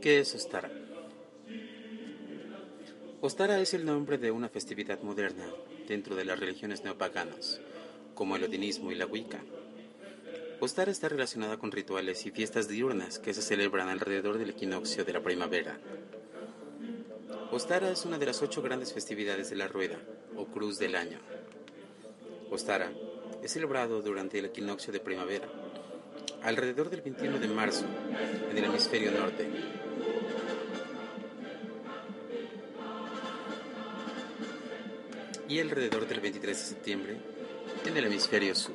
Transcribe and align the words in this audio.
¿Qué 0.00 0.20
es 0.20 0.32
Ostara? 0.32 0.70
Ostara 3.20 3.58
es 3.58 3.74
el 3.74 3.84
nombre 3.84 4.16
de 4.16 4.30
una 4.30 4.48
festividad 4.48 5.02
moderna 5.02 5.44
dentro 5.88 6.14
de 6.14 6.24
las 6.24 6.38
religiones 6.38 6.84
neopaganas, 6.84 7.60
como 8.14 8.36
el 8.36 8.44
odinismo 8.44 8.92
y 8.92 8.94
la 8.94 9.06
Wicca. 9.06 9.40
Ostara 10.60 10.92
está 10.92 11.08
relacionada 11.08 11.56
con 11.56 11.72
rituales 11.72 12.26
y 12.26 12.30
fiestas 12.30 12.68
diurnas 12.68 13.18
que 13.18 13.34
se 13.34 13.42
celebran 13.42 13.88
alrededor 13.88 14.38
del 14.38 14.50
equinoccio 14.50 15.04
de 15.04 15.12
la 15.12 15.22
primavera. 15.22 15.80
Ostara 17.50 17.90
es 17.90 18.04
una 18.04 18.18
de 18.18 18.26
las 18.26 18.40
ocho 18.40 18.62
grandes 18.62 18.92
festividades 18.92 19.50
de 19.50 19.56
la 19.56 19.66
rueda, 19.66 19.98
o 20.36 20.46
cruz 20.46 20.78
del 20.78 20.94
año. 20.94 21.18
Ostara 22.50 22.92
es 23.42 23.52
celebrado 23.52 24.00
durante 24.00 24.38
el 24.38 24.44
equinoccio 24.44 24.92
de 24.92 25.00
primavera, 25.00 25.48
alrededor 26.42 26.88
del 26.88 27.02
21 27.02 27.40
de 27.40 27.48
marzo, 27.48 27.84
en 28.48 28.56
el 28.56 28.64
hemisferio 28.64 29.10
norte, 29.10 29.48
y 35.48 35.60
alrededor 35.60 36.06
del 36.06 36.20
23 36.20 36.56
de 36.56 36.64
septiembre 36.64 37.16
en 37.86 37.96
el 37.96 38.04
hemisferio 38.04 38.54
sur. 38.54 38.74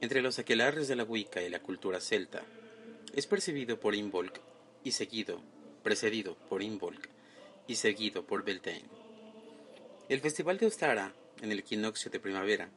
Entre 0.00 0.22
los 0.22 0.38
aquelarres 0.38 0.86
de 0.86 0.94
la 0.94 1.02
Wicca 1.02 1.42
y 1.42 1.48
la 1.48 1.60
cultura 1.60 2.00
celta, 2.00 2.44
es 3.12 3.26
percibido 3.26 3.80
por 3.80 3.96
Imbolc 3.96 4.38
y 4.84 4.92
seguido, 4.92 5.40
precedido 5.82 6.36
por 6.48 6.62
Imbolc 6.62 7.08
y 7.66 7.74
seguido 7.74 8.24
por 8.24 8.44
Beltane. 8.44 8.84
El 10.08 10.20
festival 10.20 10.58
de 10.58 10.66
Ostara, 10.66 11.12
en 11.42 11.50
el 11.50 11.58
equinoccio 11.58 12.08
de 12.10 12.20
primavera, 12.20 12.70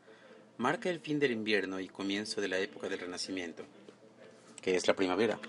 marca 0.60 0.90
el 0.90 1.00
fin 1.00 1.20
del 1.20 1.32
invierno 1.32 1.80
y 1.80 1.88
comienzo 1.88 2.42
de 2.42 2.50
la 2.50 2.60
época 2.60 2.90
del 2.90 3.00
Renacimiento, 3.00 3.64
que 4.62 4.76
es 4.76 4.88
la 4.88 4.94
primavera, 4.94 5.40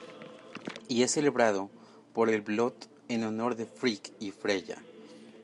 y 0.87 1.03
es 1.03 1.11
celebrado 1.11 1.69
por 2.15 2.31
el 2.31 2.43
Blot 2.43 2.89
en 3.09 3.25
honor 3.25 3.57
de 3.57 3.67
Frigg 3.67 4.03
y 4.21 4.31
Freya, 4.31 4.81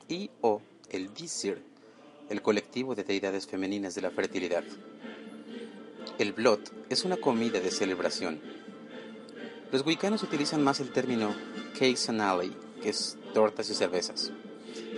y 0.07 0.31
o 0.39 0.61
el 0.89 1.09
Visir, 1.09 1.61
el 2.29 2.41
colectivo 2.41 2.95
de 2.95 3.03
deidades 3.03 3.45
femeninas 3.45 3.93
de 3.93 4.01
la 4.01 4.09
fertilidad. 4.09 4.63
El 6.17 6.31
Blot 6.31 6.71
es 6.89 7.03
una 7.03 7.17
comida 7.17 7.59
de 7.59 7.69
celebración. 7.69 8.39
Los 9.73 9.85
wicanos 9.85 10.23
utilizan 10.23 10.63
más 10.63 10.79
el 10.79 10.93
término 10.93 11.35
cakes 11.73 12.07
and 12.07 12.21
alley, 12.21 12.55
que 12.81 12.87
es 12.87 13.17
tortas 13.33 13.69
y 13.69 13.73
cervezas, 13.73 14.31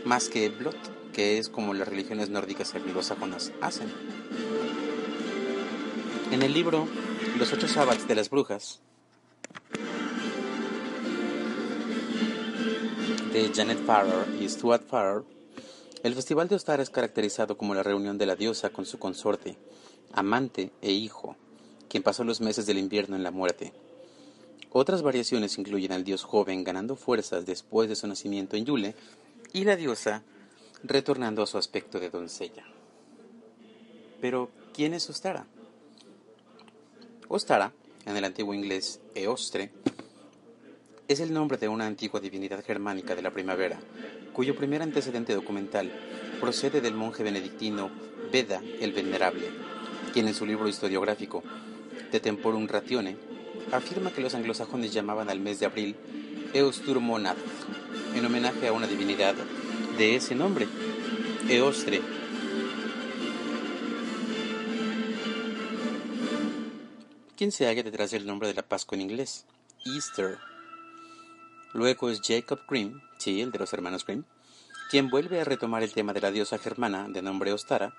más 0.06 0.30
que 0.30 0.47
Blot, 0.50 1.12
que 1.12 1.40
es 1.40 1.50
como 1.50 1.73
las 1.73 1.88
religiones 1.88 2.30
nórdicas 2.30 2.75
anglosajonas 2.75 3.51
hacen. 3.62 3.90
En 6.31 6.44
el 6.44 6.53
libro 6.53 6.88
Los 7.40 7.51
ocho 7.53 7.67
sábados 7.67 8.07
de 8.07 8.13
las 8.13 8.29
brujas 8.29 8.81
de 13.34 13.51
Janet 13.53 13.84
Farrar 13.84 14.28
y 14.39 14.47
Stuart 14.47 14.85
Farrar, 14.88 15.23
el 16.03 16.13
festival 16.13 16.47
de 16.47 16.56
Ostara 16.56 16.84
es 16.84 16.91
caracterizado 16.91 17.57
como 17.57 17.73
la 17.73 17.81
reunión 17.81 18.18
de 18.19 18.28
la 18.28 18.35
diosa 18.35 18.69
con 18.69 18.85
su 18.85 19.00
consorte, 19.00 19.57
amante 20.13 20.72
e 20.81 20.91
hijo, 20.91 21.35
quien 21.89 22.03
pasó 22.03 22.23
los 22.23 22.41
meses 22.41 22.68
del 22.68 22.78
invierno 22.78 23.16
en 23.16 23.23
la 23.23 23.31
muerte. 23.31 23.73
Otras 24.72 25.01
variaciones 25.01 25.57
incluyen 25.57 25.94
al 25.94 26.03
dios 26.03 26.23
joven 26.23 26.63
ganando 26.63 26.95
fuerzas 26.95 27.47
después 27.47 27.89
de 27.89 27.95
su 27.95 28.07
nacimiento 28.07 28.56
en 28.56 28.66
Yule 28.66 28.95
y 29.51 29.63
la 29.63 29.75
diosa 29.75 30.22
retornando 30.84 31.41
a 31.41 31.47
su 31.47 31.57
aspecto 31.57 32.00
de 32.00 32.12
doncella. 32.12 32.66
Pero, 34.22 34.51
¿quién 34.73 34.94
es 34.94 35.09
Ostara? 35.09 35.47
Ostara, 37.31 37.72
en 38.07 38.17
el 38.17 38.25
antiguo 38.25 38.56
inglés 38.56 39.01
Eostre, 39.13 39.69
es 41.07 41.19
el 41.19 41.31
nombre 41.31 41.59
de 41.59 41.67
una 41.67 41.85
antigua 41.85 42.19
divinidad 42.19 42.66
germánica 42.66 43.13
de 43.13 43.22
la 43.22 43.29
primavera, 43.29 43.79
cuyo 44.34 44.56
primer 44.56 44.81
antecedente 44.81 45.35
documental 45.35 45.91
procede 46.39 46.81
del 46.81 46.95
monje 46.95 47.22
benedictino 47.22 47.91
Beda 48.31 48.63
el 48.81 48.94
Venerable, 48.94 49.45
quien 50.12 50.28
en 50.28 50.34
su 50.34 50.44
libro 50.44 50.68
historiográfico 50.68 51.44
De 52.12 52.19
Temporum 52.19 52.68
Ratione 52.68 53.16
afirma 53.72 54.12
que 54.12 54.22
los 54.22 54.34
anglosajones 54.34 54.91
llamaban 54.91 55.29
al 55.29 55.39
mes 55.39 55.59
de 55.59 55.68
abril 55.68 55.95
Eosturmonad, 56.56 57.38
en 58.16 58.25
homenaje 58.25 58.69
a 58.69 58.73
una 58.73 58.88
divinidad 58.88 59.35
de 60.00 60.16
ese 60.16 60.34
nombre, 60.34 60.68
Eostre, 61.47 62.01
¿Quién 67.39 67.53
se 67.53 67.67
halla 67.67 67.83
detrás 67.83 68.11
del 68.11 68.25
nombre 68.27 68.50
de 68.50 68.53
la 68.53 68.63
Pascua 68.63 68.97
en 68.97 69.01
inglés, 69.01 69.45
Easter. 69.85 70.39
Luego 71.72 72.09
es 72.09 72.19
Jacob 72.22 72.59
Grimm, 72.67 73.00
sí, 73.17 73.39
el 73.39 73.53
de 73.53 73.59
los 73.59 73.72
hermanos 73.72 74.05
Grimm, 74.05 74.25
quien 74.91 75.09
vuelve 75.09 75.39
a 75.39 75.45
retomar 75.45 75.81
el 75.81 75.94
tema 75.94 76.11
de 76.11 76.19
la 76.19 76.31
diosa 76.31 76.57
germana 76.57 77.07
de 77.07 77.22
nombre 77.22 77.53
Ostara 77.53 77.94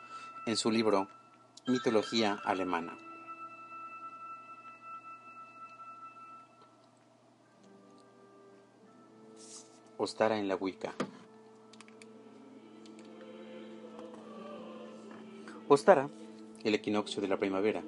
en 0.45 0.59
su 0.59 0.71
libro 0.71 1.09
Mitología 1.67 2.39
Alemana. 2.45 2.99
Ostara 9.97 10.37
en 10.37 10.49
la 10.49 10.57
Wicca. 10.57 10.93
Ostara, 15.67 16.11
el 16.63 16.75
equinoccio 16.75 17.23
de 17.23 17.29
la 17.29 17.39
primavera, 17.39 17.83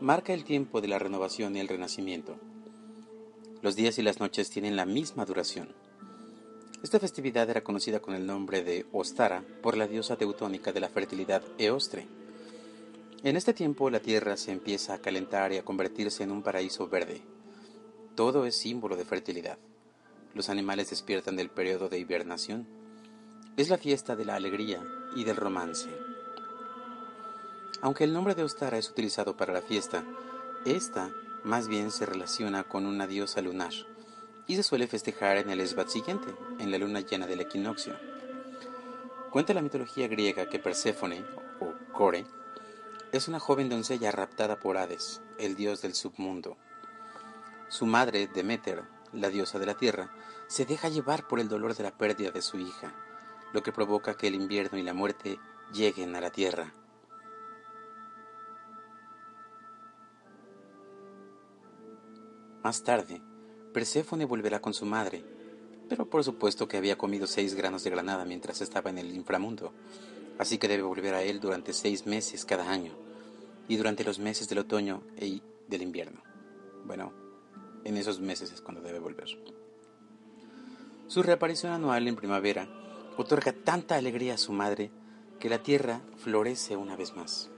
marca 0.00 0.32
el 0.32 0.44
tiempo 0.44 0.80
de 0.80 0.88
la 0.88 0.98
renovación 0.98 1.56
y 1.56 1.60
el 1.60 1.68
renacimiento. 1.68 2.36
Los 3.62 3.74
días 3.74 3.98
y 3.98 4.02
las 4.02 4.20
noches 4.20 4.48
tienen 4.50 4.76
la 4.76 4.86
misma 4.86 5.24
duración. 5.24 5.74
Esta 6.84 7.00
festividad 7.00 7.50
era 7.50 7.64
conocida 7.64 7.98
con 7.98 8.14
el 8.14 8.24
nombre 8.24 8.62
de 8.62 8.86
Ostara 8.92 9.42
por 9.60 9.76
la 9.76 9.88
diosa 9.88 10.16
teutónica 10.16 10.72
de 10.72 10.78
la 10.78 10.88
fertilidad 10.88 11.42
Eostre. 11.58 12.06
En 13.24 13.36
este 13.36 13.52
tiempo 13.52 13.90
la 13.90 13.98
tierra 13.98 14.36
se 14.36 14.52
empieza 14.52 14.94
a 14.94 14.98
calentar 14.98 15.52
y 15.52 15.56
a 15.56 15.64
convertirse 15.64 16.22
en 16.22 16.30
un 16.30 16.42
paraíso 16.42 16.86
verde. 16.88 17.20
Todo 18.14 18.46
es 18.46 18.54
símbolo 18.54 18.96
de 18.96 19.04
fertilidad. 19.04 19.58
Los 20.34 20.48
animales 20.48 20.90
despiertan 20.90 21.34
del 21.34 21.50
periodo 21.50 21.88
de 21.88 21.98
hibernación. 21.98 22.68
Es 23.56 23.68
la 23.68 23.78
fiesta 23.78 24.14
de 24.14 24.24
la 24.24 24.36
alegría 24.36 24.80
y 25.16 25.24
del 25.24 25.34
romance. 25.34 25.88
Aunque 27.80 28.04
el 28.04 28.12
nombre 28.12 28.34
de 28.34 28.42
Ostara 28.42 28.78
es 28.78 28.90
utilizado 28.90 29.36
para 29.36 29.52
la 29.52 29.62
fiesta, 29.62 30.04
esta 30.64 31.10
más 31.44 31.68
bien 31.68 31.90
se 31.90 32.06
relaciona 32.06 32.64
con 32.64 32.86
una 32.86 33.06
diosa 33.06 33.40
lunar 33.40 33.72
y 34.46 34.56
se 34.56 34.62
suele 34.62 34.86
festejar 34.86 35.36
en 35.36 35.50
el 35.50 35.60
esbat 35.60 35.88
siguiente, 35.88 36.34
en 36.58 36.70
la 36.70 36.78
luna 36.78 37.00
llena 37.00 37.26
del 37.26 37.40
equinoccio. 37.40 37.94
Cuenta 39.30 39.54
la 39.54 39.62
mitología 39.62 40.08
griega 40.08 40.48
que 40.48 40.58
Perséfone, 40.58 41.24
o 41.60 41.74
Core, 41.92 42.26
es 43.12 43.28
una 43.28 43.38
joven 43.38 43.68
doncella 43.68 44.10
raptada 44.10 44.58
por 44.58 44.76
Hades, 44.76 45.20
el 45.38 45.54
dios 45.54 45.80
del 45.80 45.94
submundo. 45.94 46.56
Su 47.68 47.86
madre, 47.86 48.26
Demeter, 48.26 48.82
la 49.12 49.28
diosa 49.28 49.58
de 49.58 49.66
la 49.66 49.74
tierra, 49.74 50.10
se 50.46 50.64
deja 50.64 50.88
llevar 50.88 51.28
por 51.28 51.40
el 51.40 51.48
dolor 51.48 51.74
de 51.74 51.84
la 51.84 51.96
pérdida 51.96 52.30
de 52.30 52.42
su 52.42 52.58
hija, 52.58 52.92
lo 53.52 53.62
que 53.62 53.72
provoca 53.72 54.16
que 54.16 54.28
el 54.28 54.34
invierno 54.34 54.78
y 54.78 54.82
la 54.82 54.94
muerte 54.94 55.38
lleguen 55.72 56.16
a 56.16 56.20
la 56.20 56.30
tierra. 56.30 56.72
Más 62.62 62.82
tarde, 62.82 63.22
Perséfone 63.72 64.24
volverá 64.24 64.60
con 64.60 64.74
su 64.74 64.84
madre, 64.84 65.24
pero 65.88 66.08
por 66.08 66.24
supuesto 66.24 66.68
que 66.68 66.76
había 66.76 66.98
comido 66.98 67.26
seis 67.26 67.54
granos 67.54 67.84
de 67.84 67.90
granada 67.90 68.24
mientras 68.24 68.60
estaba 68.60 68.90
en 68.90 68.98
el 68.98 69.14
inframundo, 69.14 69.72
así 70.38 70.58
que 70.58 70.68
debe 70.68 70.82
volver 70.82 71.14
a 71.14 71.22
él 71.22 71.40
durante 71.40 71.72
seis 71.72 72.06
meses 72.06 72.44
cada 72.44 72.70
año, 72.70 72.92
y 73.68 73.76
durante 73.76 74.04
los 74.04 74.18
meses 74.18 74.48
del 74.48 74.58
otoño 74.58 75.02
y 75.20 75.42
del 75.68 75.82
invierno. 75.82 76.22
Bueno, 76.84 77.12
en 77.84 77.96
esos 77.96 78.20
meses 78.20 78.52
es 78.52 78.60
cuando 78.60 78.82
debe 78.82 78.98
volver. 78.98 79.28
Su 81.06 81.22
reaparición 81.22 81.72
anual 81.72 82.06
en 82.08 82.16
primavera 82.16 82.68
otorga 83.16 83.52
tanta 83.52 83.96
alegría 83.96 84.34
a 84.34 84.38
su 84.38 84.52
madre 84.52 84.90
que 85.38 85.48
la 85.48 85.62
tierra 85.62 86.00
florece 86.16 86.76
una 86.76 86.96
vez 86.96 87.14
más. 87.14 87.50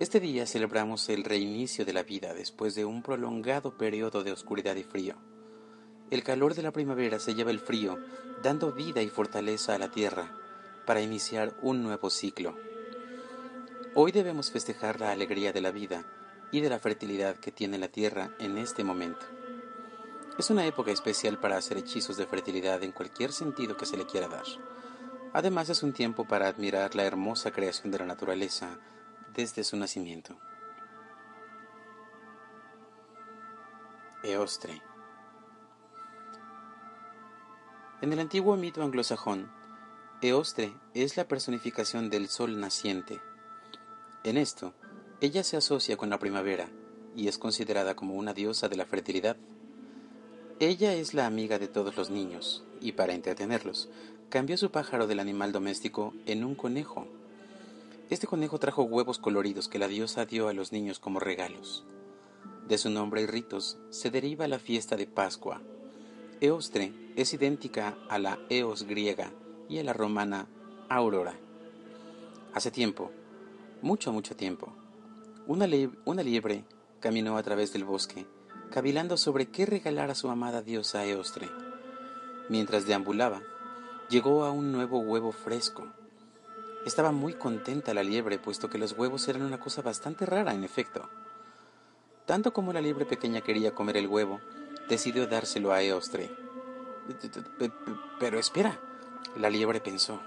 Este 0.00 0.18
día 0.18 0.46
celebramos 0.46 1.10
el 1.10 1.24
reinicio 1.24 1.84
de 1.84 1.92
la 1.92 2.02
vida 2.02 2.32
después 2.32 2.74
de 2.74 2.86
un 2.86 3.02
prolongado 3.02 3.76
periodo 3.76 4.24
de 4.24 4.32
oscuridad 4.32 4.74
y 4.76 4.82
frío. 4.82 5.14
El 6.10 6.24
calor 6.24 6.54
de 6.54 6.62
la 6.62 6.72
primavera 6.72 7.18
se 7.18 7.34
lleva 7.34 7.50
el 7.50 7.60
frío, 7.60 7.98
dando 8.42 8.72
vida 8.72 9.02
y 9.02 9.10
fortaleza 9.10 9.74
a 9.74 9.78
la 9.78 9.90
tierra 9.90 10.32
para 10.86 11.02
iniciar 11.02 11.54
un 11.60 11.82
nuevo 11.82 12.08
ciclo. 12.08 12.56
Hoy 13.94 14.10
debemos 14.10 14.50
festejar 14.50 15.00
la 15.00 15.10
alegría 15.10 15.52
de 15.52 15.60
la 15.60 15.70
vida 15.70 16.06
y 16.50 16.62
de 16.62 16.70
la 16.70 16.78
fertilidad 16.78 17.36
que 17.36 17.52
tiene 17.52 17.76
la 17.76 17.88
tierra 17.88 18.30
en 18.38 18.56
este 18.56 18.82
momento. 18.82 19.26
Es 20.38 20.48
una 20.48 20.64
época 20.64 20.92
especial 20.92 21.38
para 21.38 21.58
hacer 21.58 21.76
hechizos 21.76 22.16
de 22.16 22.24
fertilidad 22.24 22.82
en 22.84 22.92
cualquier 22.92 23.32
sentido 23.32 23.76
que 23.76 23.84
se 23.84 23.98
le 23.98 24.06
quiera 24.06 24.28
dar. 24.28 24.46
Además 25.34 25.68
es 25.68 25.82
un 25.82 25.92
tiempo 25.92 26.26
para 26.26 26.48
admirar 26.48 26.94
la 26.94 27.04
hermosa 27.04 27.50
creación 27.50 27.92
de 27.92 27.98
la 27.98 28.06
naturaleza 28.06 28.78
desde 29.34 29.64
su 29.64 29.76
nacimiento. 29.76 30.38
Eostre. 34.22 34.82
En 38.02 38.12
el 38.12 38.18
antiguo 38.18 38.56
mito 38.56 38.82
anglosajón, 38.82 39.50
Eostre 40.22 40.72
es 40.94 41.16
la 41.16 41.26
personificación 41.26 42.10
del 42.10 42.28
sol 42.28 42.60
naciente. 42.60 43.20
En 44.24 44.36
esto, 44.36 44.74
ella 45.20 45.42
se 45.42 45.56
asocia 45.56 45.96
con 45.96 46.10
la 46.10 46.18
primavera 46.18 46.68
y 47.16 47.28
es 47.28 47.38
considerada 47.38 47.94
como 47.94 48.14
una 48.14 48.34
diosa 48.34 48.68
de 48.68 48.76
la 48.76 48.86
fertilidad. 48.86 49.36
Ella 50.58 50.94
es 50.94 51.14
la 51.14 51.26
amiga 51.26 51.58
de 51.58 51.68
todos 51.68 51.96
los 51.96 52.10
niños, 52.10 52.64
y 52.80 52.92
para 52.92 53.14
entretenerlos, 53.14 53.88
cambió 54.28 54.56
su 54.56 54.70
pájaro 54.70 55.06
del 55.06 55.20
animal 55.20 55.52
doméstico 55.52 56.12
en 56.26 56.44
un 56.44 56.54
conejo. 56.54 57.06
Este 58.10 58.26
conejo 58.26 58.58
trajo 58.58 58.82
huevos 58.82 59.18
coloridos 59.18 59.68
que 59.68 59.78
la 59.78 59.88
diosa 59.88 60.26
dio 60.26 60.48
a 60.48 60.52
los 60.52 60.72
niños 60.72 60.98
como 60.98 61.20
regalos. 61.20 61.84
De 62.68 62.76
su 62.76 62.90
nombre 62.90 63.22
y 63.22 63.26
ritos 63.26 63.78
se 63.90 64.10
deriva 64.10 64.48
la 64.48 64.58
fiesta 64.58 64.96
de 64.96 65.06
Pascua. 65.06 65.62
Eostre 66.40 66.92
es 67.16 67.32
idéntica 67.32 67.96
a 68.08 68.18
la 68.18 68.38
Eos 68.48 68.82
griega 68.82 69.30
y 69.68 69.78
a 69.78 69.84
la 69.84 69.92
romana 69.92 70.48
Aurora. 70.88 71.38
Hace 72.52 72.70
tiempo, 72.70 73.12
mucho, 73.80 74.12
mucho 74.12 74.34
tiempo, 74.34 74.72
una, 75.46 75.66
una 76.04 76.22
liebre 76.22 76.64
caminó 76.98 77.36
a 77.36 77.42
través 77.42 77.72
del 77.72 77.84
bosque 77.84 78.26
cavilando 78.70 79.16
sobre 79.16 79.46
qué 79.46 79.66
regalar 79.66 80.10
a 80.10 80.14
su 80.14 80.30
amada 80.30 80.62
diosa 80.62 81.04
Eostre. 81.04 81.48
Mientras 82.48 82.86
deambulaba, 82.86 83.42
llegó 84.08 84.44
a 84.44 84.52
un 84.52 84.72
nuevo 84.72 85.00
huevo 85.00 85.32
fresco. 85.32 85.86
Estaba 86.84 87.12
muy 87.12 87.34
contenta 87.34 87.92
la 87.92 88.02
liebre, 88.02 88.38
puesto 88.38 88.70
que 88.70 88.78
los 88.78 88.92
huevos 88.92 89.28
eran 89.28 89.42
una 89.42 89.60
cosa 89.60 89.82
bastante 89.82 90.24
rara, 90.24 90.54
en 90.54 90.64
efecto. 90.64 91.10
Tanto 92.24 92.52
como 92.52 92.72
la 92.72 92.80
liebre 92.80 93.04
pequeña 93.04 93.42
quería 93.42 93.74
comer 93.74 93.98
el 93.98 94.06
huevo, 94.06 94.40
decidió 94.88 95.26
dárselo 95.26 95.72
a 95.72 95.82
Eostre. 95.82 96.30
Pero 98.18 98.38
espera, 98.38 98.78
la 99.36 99.50
liebre 99.50 99.80
pensó. 99.80 100.20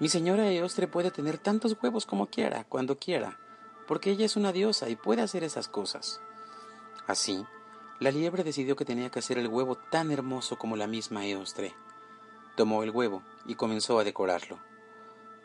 Mi 0.00 0.08
señora 0.08 0.50
Eostre 0.50 0.88
puede 0.88 1.12
tener 1.12 1.38
tantos 1.38 1.76
huevos 1.80 2.06
como 2.06 2.26
quiera, 2.26 2.64
cuando 2.64 2.98
quiera, 2.98 3.38
porque 3.86 4.10
ella 4.10 4.24
es 4.24 4.36
una 4.36 4.52
diosa 4.52 4.88
y 4.88 4.96
puede 4.96 5.22
hacer 5.22 5.44
esas 5.44 5.68
cosas. 5.68 6.20
Así, 7.06 7.46
la 8.00 8.10
liebre 8.10 8.42
decidió 8.42 8.74
que 8.74 8.84
tenía 8.84 9.10
que 9.10 9.20
hacer 9.20 9.38
el 9.38 9.46
huevo 9.46 9.76
tan 9.76 10.10
hermoso 10.10 10.58
como 10.58 10.76
la 10.76 10.88
misma 10.88 11.24
Eostre. 11.24 11.74
Tomó 12.56 12.82
el 12.82 12.90
huevo 12.90 13.22
y 13.46 13.54
comenzó 13.54 14.00
a 14.00 14.04
decorarlo. 14.04 14.71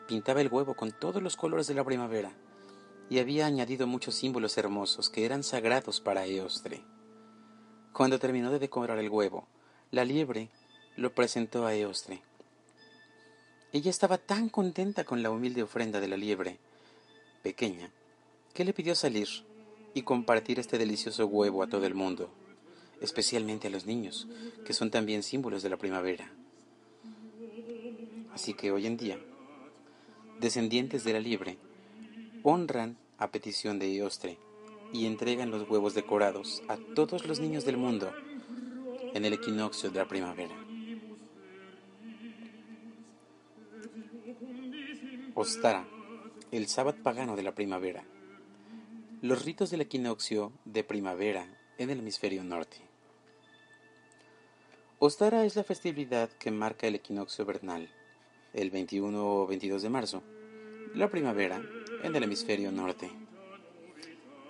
Pintaba 0.08 0.40
el 0.40 0.48
huevo 0.48 0.72
con 0.74 0.90
todos 0.90 1.22
los 1.22 1.36
colores 1.36 1.66
de 1.66 1.74
la 1.74 1.84
primavera 1.84 2.32
y 3.10 3.18
había 3.18 3.44
añadido 3.44 3.86
muchos 3.86 4.14
símbolos 4.14 4.56
hermosos 4.56 5.10
que 5.10 5.26
eran 5.26 5.42
sagrados 5.42 6.00
para 6.00 6.24
Eostre. 6.24 6.82
Cuando 7.92 8.18
terminó 8.18 8.50
de 8.50 8.58
decorar 8.58 8.98
el 8.98 9.10
huevo, 9.10 9.46
la 9.90 10.06
liebre 10.06 10.48
lo 10.96 11.14
presentó 11.14 11.66
a 11.66 11.74
Eostre. 11.74 12.22
Ella 13.70 13.90
estaba 13.90 14.16
tan 14.16 14.48
contenta 14.48 15.04
con 15.04 15.22
la 15.22 15.30
humilde 15.30 15.62
ofrenda 15.62 16.00
de 16.00 16.08
la 16.08 16.16
liebre, 16.16 16.58
pequeña, 17.42 17.90
que 18.54 18.64
le 18.64 18.72
pidió 18.72 18.94
salir 18.94 19.28
y 19.92 20.02
compartir 20.02 20.58
este 20.58 20.78
delicioso 20.78 21.26
huevo 21.26 21.62
a 21.62 21.68
todo 21.68 21.84
el 21.84 21.94
mundo, 21.94 22.30
especialmente 23.02 23.68
a 23.68 23.70
los 23.70 23.84
niños, 23.84 24.26
que 24.64 24.72
son 24.72 24.90
también 24.90 25.22
símbolos 25.22 25.62
de 25.62 25.68
la 25.68 25.76
primavera. 25.76 26.32
Así 28.32 28.54
que 28.54 28.72
hoy 28.72 28.86
en 28.86 28.96
día, 28.96 29.18
descendientes 30.40 31.04
de 31.04 31.12
la 31.12 31.20
liebre 31.20 31.58
honran 32.42 32.96
a 33.18 33.30
petición 33.30 33.78
de 33.78 33.92
Iostre 33.92 34.38
y 34.92 35.06
entregan 35.06 35.50
los 35.50 35.68
huevos 35.68 35.94
decorados 35.94 36.62
a 36.68 36.76
todos 36.94 37.26
los 37.26 37.40
niños 37.40 37.64
del 37.64 37.76
mundo 37.76 38.12
en 39.14 39.24
el 39.24 39.32
equinoccio 39.32 39.90
de 39.90 39.98
la 39.98 40.08
primavera. 40.08 40.54
Ostara, 45.34 45.86
el 46.50 46.66
sábado 46.66 46.98
pagano 47.02 47.36
de 47.36 47.42
la 47.42 47.54
primavera. 47.54 48.04
Los 49.20 49.44
ritos 49.44 49.70
del 49.70 49.82
equinoccio 49.82 50.52
de 50.64 50.84
primavera 50.84 51.46
en 51.78 51.90
el 51.90 52.00
hemisferio 52.00 52.42
norte. 52.44 52.78
Ostara 55.00 55.44
es 55.44 55.54
la 55.54 55.64
festividad 55.64 56.28
que 56.30 56.50
marca 56.50 56.88
el 56.88 56.96
equinoccio 56.96 57.44
vernal, 57.44 57.88
el 58.60 58.70
21 58.70 59.24
o 59.24 59.46
22 59.46 59.82
de 59.82 59.88
marzo, 59.88 60.22
la 60.94 61.08
primavera 61.08 61.62
en 62.02 62.16
el 62.16 62.22
hemisferio 62.24 62.72
norte. 62.72 63.08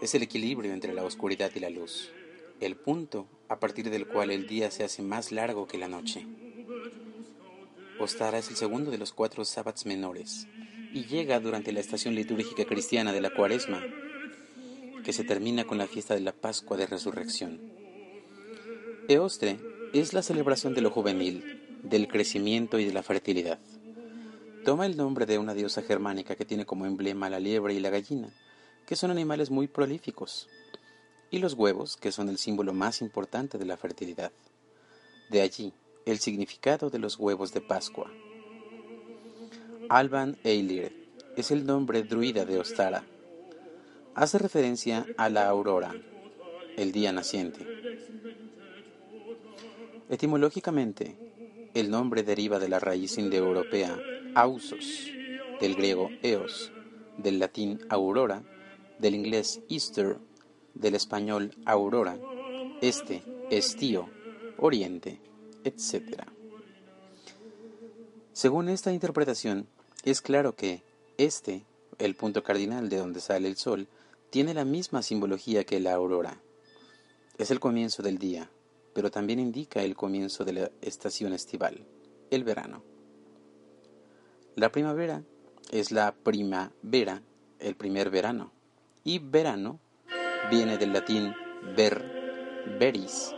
Es 0.01 0.15
el 0.15 0.23
equilibrio 0.23 0.73
entre 0.73 0.95
la 0.95 1.05
oscuridad 1.05 1.51
y 1.55 1.61
la 1.61 1.69
luz, 1.69 2.11
el 2.61 2.77
punto 2.77 3.27
a 3.49 3.61
partir 3.61 3.91
del 3.91 4.07
cual 4.07 4.31
el 4.31 4.47
día 4.47 4.71
se 4.71 4.83
hace 4.83 5.03
más 5.03 5.31
largo 5.31 5.67
que 5.67 5.77
la 5.77 5.89
noche. 5.89 6.27
Ostara 7.99 8.39
es 8.39 8.49
el 8.49 8.57
segundo 8.57 8.91
de 8.91 8.99
los 8.99 9.13
cuatro 9.13 9.45
sábados 9.45 9.85
menores 9.85 10.47
y 10.95 11.05
llega 11.05 11.39
durante 11.39 11.73
la 11.73 11.81
estación 11.81 12.15
litúrgica 12.15 12.65
cristiana 12.65 13.13
de 13.13 13.21
la 13.21 13.31
cuaresma 13.31 13.85
que 15.05 15.13
se 15.13 15.25
termina 15.25 15.65
con 15.65 15.77
la 15.77 15.87
fiesta 15.87 16.15
de 16.15 16.21
la 16.21 16.33
Pascua 16.33 16.77
de 16.77 16.87
Resurrección. 16.87 17.61
Eostre 19.09 19.59
es 19.93 20.13
la 20.13 20.23
celebración 20.23 20.75
de 20.75 20.83
lo 20.83 20.91
juvenil, 20.91 21.79
del 21.83 22.09
crecimiento 22.09 22.79
y 22.79 22.85
de 22.85 22.93
la 22.93 23.03
fertilidad. 23.03 23.59
Toma 24.69 24.85
el 24.85 24.99
nombre 24.99 25.25
de 25.25 25.39
una 25.39 25.55
diosa 25.55 25.81
germánica 25.81 26.37
que 26.37 26.45
tiene 26.45 26.67
como 26.67 26.85
emblema 26.85 27.31
la 27.31 27.41
liebre 27.41 27.73
y 27.73 27.81
la 27.81 27.89
gallina, 27.89 28.29
que 28.85 28.97
son 28.97 29.11
animales 29.11 29.51
muy 29.51 29.67
prolíficos, 29.67 30.47
y 31.31 31.39
los 31.39 31.55
huevos, 31.55 31.97
que 31.97 32.13
son 32.13 32.29
el 32.29 32.37
símbolo 32.37 32.75
más 32.75 33.01
importante 33.01 33.57
de 33.57 33.65
la 33.65 33.79
fertilidad. 33.79 34.31
De 35.31 35.41
allí 35.41 35.73
el 36.05 36.19
significado 36.19 36.91
de 36.91 36.99
los 36.99 37.19
huevos 37.19 37.55
de 37.55 37.63
Pascua. 37.63 38.13
Alban 39.89 40.37
Eilir 40.45 41.15
es 41.35 41.51
el 41.51 41.65
nombre 41.65 42.03
druida 42.03 42.45
de 42.45 42.59
Ostara, 42.59 43.07
hace 44.15 44.37
referencia 44.37 45.07
a 45.17 45.31
la 45.31 45.49
aurora, 45.49 45.95
el 46.77 46.93
día 46.93 47.11
naciente. 47.11 47.67
Etimológicamente, 50.11 51.28
el 51.81 51.91
nombre 51.91 52.23
deriva 52.23 52.59
de 52.59 52.69
la 52.69 52.81
raíz 52.81 53.19
indoeuropea 53.19 53.99
ausos, 54.35 55.11
del 55.61 55.75
griego 55.77 56.11
eos, 56.23 56.73
del 57.17 57.39
latín 57.39 57.81
aurora, 57.89 58.43
del 58.99 59.15
inglés 59.15 59.61
Easter, 59.69 60.19
del 60.75 60.95
español 60.95 61.55
aurora, 61.65 62.19
este, 62.81 63.23
estío, 63.51 64.09
oriente, 64.57 65.21
etc. 65.65 66.23
Según 68.33 68.69
esta 68.69 68.93
interpretación, 68.93 69.69
es 70.05 70.21
claro 70.21 70.55
que 70.55 70.83
este, 71.17 71.65
el 71.99 72.15
punto 72.15 72.43
cardinal 72.43 72.89
de 72.89 72.99
donde 72.99 73.21
sale 73.21 73.49
el 73.49 73.57
sol, 73.57 73.89
tiene 74.31 74.53
la 74.53 74.65
misma 74.65 75.03
simbología 75.03 75.65
que 75.65 75.81
la 75.81 75.95
aurora. 75.95 76.41
Es 77.39 77.51
el 77.51 77.61
comienzo 77.61 78.03
del 78.03 78.19
día, 78.19 78.51
pero 78.99 79.13
también 79.13 79.39
indica 79.39 79.81
el 79.81 79.95
comienzo 79.95 80.45
de 80.45 80.53
la 80.53 80.71
estación 80.83 81.33
estival, 81.33 81.87
el 82.33 82.43
verano. 82.43 82.83
La 84.57 84.73
primavera 84.73 85.23
es 85.71 85.93
la 85.93 86.17
primavera, 86.17 87.23
el 87.61 87.77
primer 87.77 88.11
verano, 88.11 88.51
y 89.05 89.21
verano 89.21 89.79
viene 90.51 90.79
del 90.79 90.93
latín 90.93 91.33
ver, 91.77 92.67
veris, 92.81 93.33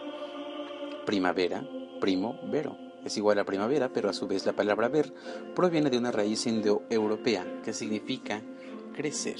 primavera, 1.04 1.62
primo, 2.00 2.40
vero. 2.50 2.78
Es 3.04 3.18
igual 3.18 3.38
a 3.38 3.44
primavera, 3.44 3.92
pero 3.92 4.08
a 4.08 4.14
su 4.14 4.26
vez 4.26 4.46
la 4.46 4.54
palabra 4.54 4.88
ver 4.88 5.12
proviene 5.54 5.90
de 5.90 5.98
una 5.98 6.10
raíz 6.10 6.46
indoeuropea 6.46 7.60
que 7.62 7.74
significa 7.74 8.40
crecer. 8.96 9.36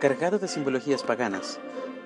Cargado 0.00 0.38
de 0.38 0.48
simbologías 0.48 1.02
paganas, 1.02 1.58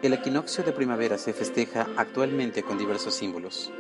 El 0.02 0.14
equinoccio 0.14 0.64
de 0.64 0.73
primavera 0.73 1.19
se 1.19 1.35
festeja 1.35 1.87
actualmente 1.99 2.62
con 2.62 2.78
diversos 2.78 3.12
símbolos. 3.12 3.71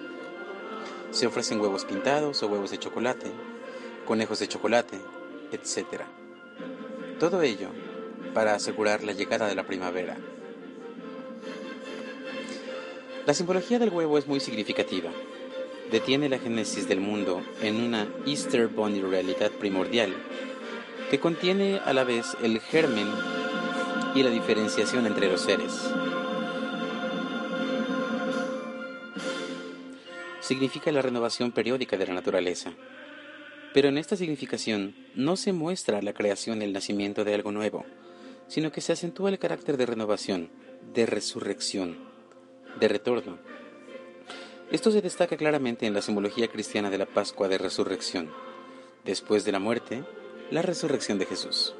Se 1.10 1.26
ofrecen 1.26 1.62
huevos 1.62 1.86
pintados 1.86 2.42
o 2.42 2.46
huevos 2.46 2.70
de 2.70 2.78
chocolate, 2.78 3.30
conejos 4.04 4.38
de 4.38 4.46
chocolate, 4.46 4.98
etc. 5.50 6.02
Todo 7.18 7.40
ello 7.40 7.70
para 8.34 8.54
asegurar 8.54 9.02
la 9.02 9.12
llegada 9.12 9.46
de 9.46 9.54
la 9.54 9.64
primavera. 9.64 10.18
La 13.24 13.32
simbología 13.32 13.78
del 13.78 13.88
huevo 13.88 14.18
es 14.18 14.26
muy 14.26 14.40
significativa. 14.40 15.10
Detiene 15.90 16.28
la 16.28 16.38
génesis 16.38 16.86
del 16.86 17.00
mundo 17.00 17.40
en 17.62 17.76
una 17.76 18.06
Easter 18.26 18.68
Bunny 18.68 19.00
realidad 19.00 19.52
primordial 19.52 20.14
que 21.10 21.18
contiene 21.18 21.80
a 21.82 21.94
la 21.94 22.04
vez 22.04 22.36
el 22.42 22.60
germen 22.60 23.08
y 24.14 24.22
la 24.22 24.30
diferenciación 24.30 25.06
entre 25.06 25.30
los 25.30 25.40
seres. 25.40 25.90
Significa 30.50 30.90
la 30.90 31.00
renovación 31.00 31.52
periódica 31.52 31.96
de 31.96 32.08
la 32.08 32.14
naturaleza. 32.14 32.72
Pero 33.72 33.88
en 33.88 33.98
esta 33.98 34.16
significación 34.16 34.96
no 35.14 35.36
se 35.36 35.52
muestra 35.52 36.02
la 36.02 36.12
creación 36.12 36.60
y 36.60 36.64
el 36.64 36.72
nacimiento 36.72 37.22
de 37.22 37.34
algo 37.34 37.52
nuevo, 37.52 37.86
sino 38.48 38.72
que 38.72 38.80
se 38.80 38.92
acentúa 38.92 39.30
el 39.30 39.38
carácter 39.38 39.76
de 39.76 39.86
renovación, 39.86 40.50
de 40.92 41.06
resurrección, 41.06 41.98
de 42.80 42.88
retorno. 42.88 43.38
Esto 44.72 44.90
se 44.90 45.00
destaca 45.00 45.36
claramente 45.36 45.86
en 45.86 45.94
la 45.94 46.02
simbología 46.02 46.48
cristiana 46.48 46.90
de 46.90 46.98
la 46.98 47.06
Pascua 47.06 47.46
de 47.46 47.56
Resurrección. 47.56 48.32
Después 49.04 49.44
de 49.44 49.52
la 49.52 49.60
muerte, 49.60 50.02
la 50.50 50.62
resurrección 50.62 51.20
de 51.20 51.26
Jesús. 51.26 51.76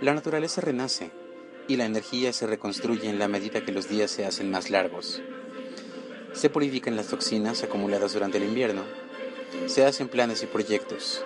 La 0.00 0.14
naturaleza 0.14 0.62
renace 0.62 1.12
y 1.68 1.76
la 1.76 1.84
energía 1.84 2.32
se 2.32 2.48
reconstruye 2.48 3.08
en 3.08 3.20
la 3.20 3.28
medida 3.28 3.64
que 3.64 3.70
los 3.70 3.88
días 3.88 4.10
se 4.10 4.26
hacen 4.26 4.50
más 4.50 4.68
largos. 4.68 5.22
Se 6.32 6.50
purifican 6.50 6.96
las 6.96 7.08
toxinas 7.08 7.62
acumuladas 7.62 8.14
durante 8.14 8.38
el 8.38 8.44
invierno, 8.44 8.82
se 9.66 9.84
hacen 9.84 10.08
planes 10.08 10.42
y 10.42 10.46
proyectos, 10.46 11.22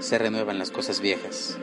se 0.00 0.18
renuevan 0.18 0.58
las 0.58 0.70
cosas 0.70 1.00
viejas. 1.00 1.56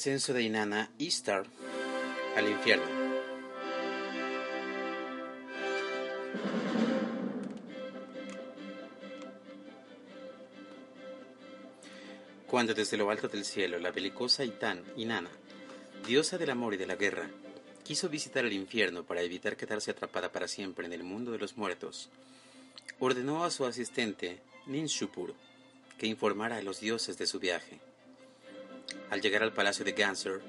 Descenso 0.00 0.32
de 0.32 0.42
Inanna 0.42 0.90
Istar 0.96 1.44
al 2.34 2.48
infierno. 2.48 2.86
Cuando 12.46 12.72
desde 12.72 12.96
lo 12.96 13.10
alto 13.10 13.28
del 13.28 13.44
cielo 13.44 13.78
la 13.78 13.90
belicosa 13.90 14.42
Itán, 14.42 14.82
Inanna, 14.96 15.28
diosa 16.06 16.38
del 16.38 16.48
amor 16.48 16.72
y 16.72 16.76
de 16.78 16.86
la 16.86 16.96
guerra, 16.96 17.28
quiso 17.84 18.08
visitar 18.08 18.46
el 18.46 18.54
infierno 18.54 19.04
para 19.04 19.20
evitar 19.20 19.58
quedarse 19.58 19.90
atrapada 19.90 20.32
para 20.32 20.48
siempre 20.48 20.86
en 20.86 20.94
el 20.94 21.02
mundo 21.02 21.30
de 21.30 21.38
los 21.38 21.58
muertos, 21.58 22.08
ordenó 23.00 23.44
a 23.44 23.50
su 23.50 23.66
asistente, 23.66 24.40
Ninshupur, 24.64 25.34
que 25.98 26.06
informara 26.06 26.56
a 26.56 26.62
los 26.62 26.80
dioses 26.80 27.18
de 27.18 27.26
su 27.26 27.38
viaje. 27.38 27.89
Al 29.10 29.20
llegar 29.20 29.42
al 29.42 29.52
palacio 29.52 29.84
de 29.84 29.90
Ganser, 29.90 30.40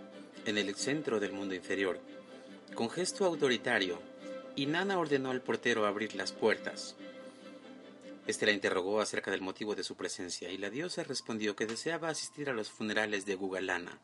en 0.46 0.60
el 0.60 0.76
centro 0.76 1.20
del 1.20 1.34
mundo 1.34 1.56
inferior, 1.56 2.00
con 2.76 2.92
gesto 2.92 3.26
autoritario, 3.26 4.00
Inanna 4.56 5.00
ordenó 5.00 5.32
al 5.32 5.42
portero 5.42 5.88
abrir 5.88 6.14
las 6.14 6.32
puertas. 6.32 6.96
Este 8.28 8.46
la 8.46 8.52
interrogó 8.52 9.02
acerca 9.02 9.32
del 9.32 9.42
motivo 9.42 9.74
de 9.74 9.84
su 9.84 9.96
presencia 9.96 10.52
y 10.52 10.60
la 10.60 10.70
diosa 10.70 11.04
respondió 11.04 11.56
que 11.56 11.66
deseaba 11.66 12.10
asistir 12.10 12.52
a 12.52 12.54
los 12.54 12.70
funerales 12.70 13.26
de 13.26 13.34
Gugalana, 13.34 13.98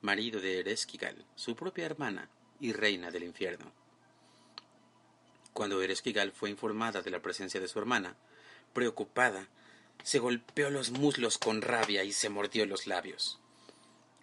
marido 0.00 0.40
de 0.40 0.60
Eresquigal, 0.60 1.26
su 1.34 1.54
propia 1.54 1.84
hermana 1.84 2.30
y 2.58 2.72
reina 2.72 3.10
del 3.10 3.24
infierno. 3.24 3.70
Cuando 5.52 5.82
Eresquigal 5.82 6.32
fue 6.32 6.48
informada 6.48 7.02
de 7.02 7.10
la 7.10 7.20
presencia 7.20 7.60
de 7.60 7.68
su 7.68 7.78
hermana, 7.78 8.16
preocupada, 8.72 9.48
se 10.02 10.20
golpeó 10.20 10.70
los 10.70 10.90
muslos 10.90 11.36
con 11.36 11.60
rabia 11.60 12.02
y 12.02 12.12
se 12.12 12.30
mordió 12.30 12.64
los 12.64 12.86
labios 12.86 13.39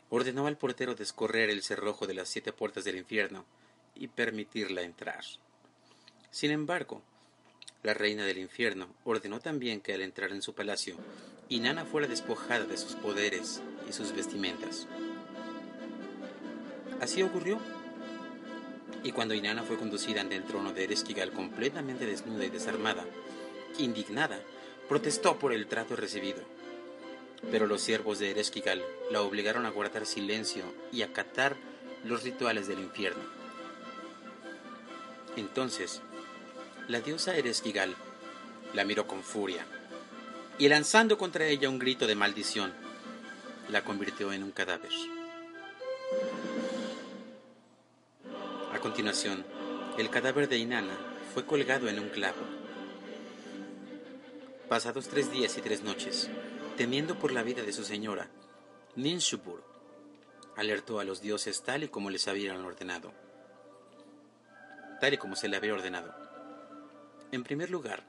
ordenó 0.09 0.47
al 0.47 0.57
portero 0.57 0.95
descorrer 0.95 1.49
el 1.49 1.63
cerrojo 1.63 2.07
de 2.07 2.13
las 2.13 2.29
siete 2.29 2.53
puertas 2.53 2.83
del 2.83 2.97
infierno 2.97 3.45
y 3.95 4.07
permitirla 4.07 4.81
entrar. 4.81 5.23
Sin 6.31 6.51
embargo, 6.51 7.01
la 7.83 7.93
reina 7.93 8.25
del 8.25 8.37
infierno 8.37 8.87
ordenó 9.03 9.39
también 9.39 9.81
que 9.81 9.93
al 9.93 10.01
entrar 10.01 10.31
en 10.31 10.41
su 10.41 10.53
palacio, 10.53 10.95
Inanna 11.49 11.85
fuera 11.85 12.07
despojada 12.07 12.65
de 12.65 12.77
sus 12.77 12.95
poderes 12.95 13.61
y 13.87 13.93
sus 13.93 14.13
vestimentas. 14.13 14.87
Así 16.99 17.21
ocurrió. 17.23 17.59
Y 19.03 19.11
cuando 19.11 19.33
Inanna 19.33 19.63
fue 19.63 19.77
conducida 19.77 20.21
ante 20.21 20.35
el 20.35 20.43
trono 20.43 20.73
de 20.73 20.83
Eresquigal 20.83 21.31
completamente 21.31 22.05
desnuda 22.05 22.45
y 22.45 22.49
desarmada, 22.49 23.05
indignada, 23.77 24.39
protestó 24.89 25.37
por 25.37 25.53
el 25.53 25.67
trato 25.67 25.95
recibido 25.95 26.56
pero 27.51 27.67
los 27.67 27.81
siervos 27.81 28.19
de 28.19 28.31
Eresquigal 28.31 28.83
la 29.11 29.21
obligaron 29.21 29.65
a 29.65 29.69
guardar 29.69 30.05
silencio 30.05 30.63
y 30.91 31.01
acatar 31.01 31.55
los 32.03 32.23
rituales 32.23 32.67
del 32.67 32.79
infierno. 32.79 33.23
Entonces, 35.35 36.01
la 36.87 37.01
diosa 37.01 37.35
Eresquigal 37.35 37.95
la 38.73 38.83
miró 38.83 39.07
con 39.07 39.23
furia 39.23 39.65
y 40.57 40.67
lanzando 40.69 41.17
contra 41.17 41.47
ella 41.47 41.69
un 41.69 41.79
grito 41.79 42.07
de 42.07 42.15
maldición, 42.15 42.73
la 43.69 43.83
convirtió 43.83 44.33
en 44.33 44.43
un 44.43 44.51
cadáver. 44.51 44.91
A 48.73 48.79
continuación, 48.79 49.45
el 49.97 50.09
cadáver 50.09 50.47
de 50.47 50.57
Inanna 50.57 50.97
fue 51.33 51.45
colgado 51.45 51.87
en 51.89 51.99
un 51.99 52.09
clavo. 52.09 52.41
Pasados 54.67 55.07
tres 55.07 55.31
días 55.31 55.57
y 55.57 55.61
tres 55.61 55.83
noches, 55.83 56.29
Temiendo 56.77 57.17
por 57.17 57.31
la 57.31 57.41
vida 57.41 57.63
de 57.63 57.73
su 57.73 57.83
señora, 57.83 58.29
Ninshupur 58.95 59.63
alertó 60.55 60.99
a 60.99 61.03
los 61.03 61.21
dioses 61.21 61.63
tal 61.63 61.83
y 61.83 61.87
como 61.87 62.11
les 62.11 62.27
habían 62.27 62.63
ordenado. 62.63 63.15
Tal 65.01 65.15
y 65.15 65.17
como 65.17 65.35
se 65.35 65.47
le 65.47 65.57
había 65.57 65.73
ordenado. 65.73 66.13
En 67.31 67.43
primer 67.43 67.71
lugar, 67.71 68.05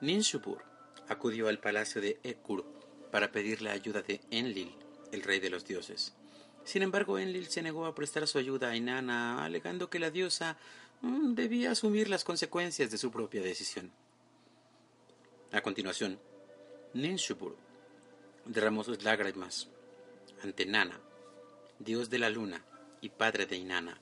Ninshupur 0.00 0.62
acudió 1.08 1.48
al 1.48 1.58
palacio 1.58 2.00
de 2.00 2.20
Ekur 2.22 2.64
para 3.10 3.32
pedir 3.32 3.62
la 3.62 3.72
ayuda 3.72 4.00
de 4.00 4.20
Enlil, 4.30 4.72
el 5.10 5.22
rey 5.22 5.40
de 5.40 5.50
los 5.50 5.64
dioses. 5.64 6.14
Sin 6.62 6.82
embargo, 6.82 7.18
Enlil 7.18 7.48
se 7.48 7.62
negó 7.62 7.84
a 7.84 7.96
prestar 7.96 8.28
su 8.28 8.38
ayuda 8.38 8.70
a 8.70 8.76
Inanna, 8.76 9.44
alegando 9.44 9.90
que 9.90 9.98
la 9.98 10.12
diosa 10.12 10.56
mm, 11.00 11.34
debía 11.34 11.72
asumir 11.72 12.08
las 12.08 12.22
consecuencias 12.22 12.92
de 12.92 12.98
su 12.98 13.10
propia 13.10 13.42
decisión. 13.42 13.90
A 15.50 15.60
continuación, 15.62 16.20
Ninshupur 16.92 17.56
derramó 18.46 18.84
sus 18.84 19.02
lágrimas 19.02 19.68
ante 20.42 20.66
Nana, 20.66 21.00
dios 21.78 22.10
de 22.10 22.18
la 22.18 22.30
luna 22.30 22.64
y 23.00 23.08
padre 23.08 23.46
de 23.46 23.56
Inanna, 23.56 23.98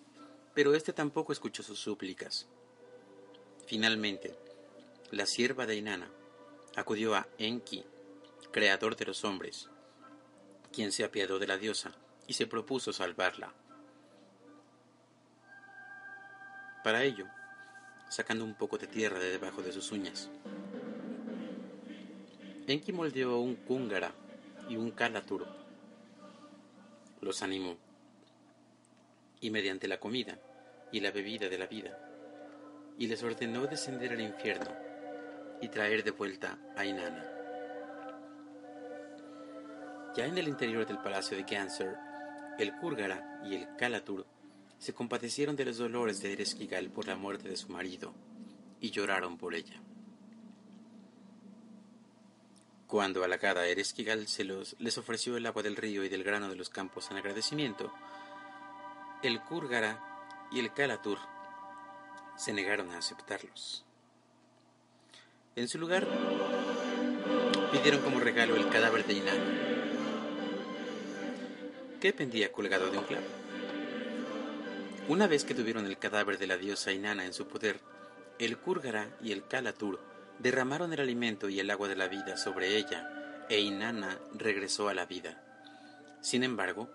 pero 0.54 0.74
éste 0.74 0.92
tampoco 0.92 1.32
escuchó 1.32 1.62
sus 1.62 1.78
súplicas. 1.78 2.48
Finalmente, 3.66 4.34
la 5.10 5.26
sierva 5.26 5.66
de 5.66 5.76
Inanna 5.76 6.08
acudió 6.76 7.14
a 7.14 7.28
Enki, 7.38 7.84
creador 8.50 8.96
de 8.96 9.06
los 9.06 9.24
hombres, 9.24 9.68
quien 10.72 10.92
se 10.92 11.04
apiadó 11.04 11.38
de 11.38 11.46
la 11.46 11.58
diosa 11.58 11.92
y 12.26 12.34
se 12.34 12.46
propuso 12.46 12.92
salvarla. 12.92 13.52
Para 16.82 17.04
ello, 17.04 17.26
sacando 18.08 18.44
un 18.44 18.54
poco 18.54 18.78
de 18.78 18.88
tierra 18.88 19.18
de 19.18 19.30
debajo 19.30 19.62
de 19.62 19.72
sus 19.72 19.92
uñas. 19.92 20.28
Enki 22.66 22.92
moldeó 22.92 23.38
un 23.38 23.56
kungara 23.56 24.12
y 24.72 24.76
un 24.78 24.90
kalatur. 24.90 25.46
Los 27.20 27.42
animó. 27.42 27.76
Y 29.42 29.50
mediante 29.50 29.86
la 29.86 30.00
comida 30.00 30.38
y 30.90 31.00
la 31.00 31.10
bebida 31.10 31.50
de 31.50 31.58
la 31.58 31.66
vida, 31.66 31.98
y 32.98 33.06
les 33.06 33.22
ordenó 33.22 33.66
descender 33.66 34.12
al 34.12 34.20
infierno 34.22 34.70
y 35.60 35.68
traer 35.68 36.02
de 36.04 36.10
vuelta 36.10 36.58
a 36.74 36.86
Inanna. 36.86 37.24
Ya 40.16 40.24
en 40.24 40.38
el 40.38 40.48
interior 40.48 40.86
del 40.86 40.98
palacio 40.98 41.36
de 41.36 41.42
Ganser, 41.42 41.94
el 42.58 42.74
Kurgara 42.76 43.42
y 43.44 43.56
el 43.56 43.76
Kalatur 43.76 44.26
se 44.78 44.94
compadecieron 44.94 45.54
de 45.54 45.66
los 45.66 45.76
dolores 45.76 46.22
de 46.22 46.32
Ereskkigal 46.32 46.90
por 46.90 47.06
la 47.06 47.16
muerte 47.16 47.48
de 47.48 47.56
su 47.56 47.68
marido 47.68 48.14
y 48.80 48.90
lloraron 48.90 49.36
por 49.36 49.54
ella. 49.54 49.82
Cuando 52.92 53.24
halagada 53.24 53.66
Ereskkigal 53.66 54.28
se 54.28 54.44
los, 54.44 54.76
les 54.78 54.98
ofreció 54.98 55.38
el 55.38 55.46
agua 55.46 55.62
del 55.62 55.76
río 55.76 56.04
y 56.04 56.10
del 56.10 56.22
grano 56.22 56.50
de 56.50 56.56
los 56.56 56.68
campos 56.68 57.10
en 57.10 57.16
agradecimiento, 57.16 57.90
el 59.22 59.40
Kurgara 59.40 59.98
y 60.52 60.60
el 60.60 60.74
Kalatur 60.74 61.16
se 62.36 62.52
negaron 62.52 62.90
a 62.90 62.98
aceptarlos. 62.98 63.82
En 65.56 65.68
su 65.68 65.78
lugar, 65.78 66.06
pidieron 67.72 68.02
como 68.02 68.20
regalo 68.20 68.56
el 68.56 68.68
cadáver 68.68 69.06
de 69.06 69.14
Inanna, 69.14 69.54
que 71.98 72.12
pendía 72.12 72.52
colgado 72.52 72.90
de 72.90 72.98
un 72.98 73.04
clavo. 73.04 73.26
Una 75.08 75.26
vez 75.28 75.44
que 75.44 75.54
tuvieron 75.54 75.86
el 75.86 75.96
cadáver 75.96 76.36
de 76.36 76.46
la 76.46 76.58
diosa 76.58 76.92
Inanna 76.92 77.24
en 77.24 77.32
su 77.32 77.48
poder, 77.48 77.80
el 78.38 78.58
Kurgara 78.58 79.08
y 79.22 79.32
el 79.32 79.46
Kalatur 79.46 80.11
derramaron 80.38 80.92
el 80.92 81.00
alimento 81.00 81.48
y 81.48 81.60
el 81.60 81.70
agua 81.70 81.88
de 81.88 81.96
la 81.96 82.08
vida 82.08 82.36
sobre 82.36 82.76
ella, 82.76 83.44
e 83.48 83.60
Inanna 83.60 84.18
regresó 84.34 84.88
a 84.88 84.94
la 84.94 85.06
vida. 85.06 85.42
Sin 86.20 86.44
embargo, 86.44 86.88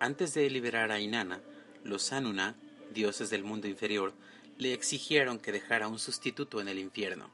antes 0.00 0.34
de 0.34 0.48
liberar 0.48 0.92
a 0.92 1.00
Inanna, 1.00 1.40
los 1.84 2.12
Anuna, 2.12 2.56
dioses 2.92 3.30
del 3.30 3.44
mundo 3.44 3.68
inferior, 3.68 4.12
le 4.56 4.72
exigieron 4.72 5.38
que 5.38 5.52
dejara 5.52 5.88
un 5.88 5.98
sustituto 5.98 6.60
en 6.60 6.68
el 6.68 6.78
infierno. 6.78 7.30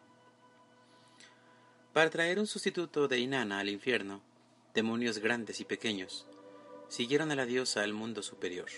Para 1.92 2.10
traer 2.10 2.38
un 2.38 2.46
sustituto 2.46 3.08
de 3.08 3.18
Inanna 3.18 3.60
al 3.60 3.68
infierno, 3.68 4.20
demonios 4.74 5.18
grandes 5.18 5.60
y 5.60 5.64
pequeños 5.64 6.26
siguieron 6.88 7.30
a 7.30 7.36
la 7.36 7.46
diosa 7.46 7.82
al 7.82 7.92
mundo 7.92 8.22
superior. 8.22 8.68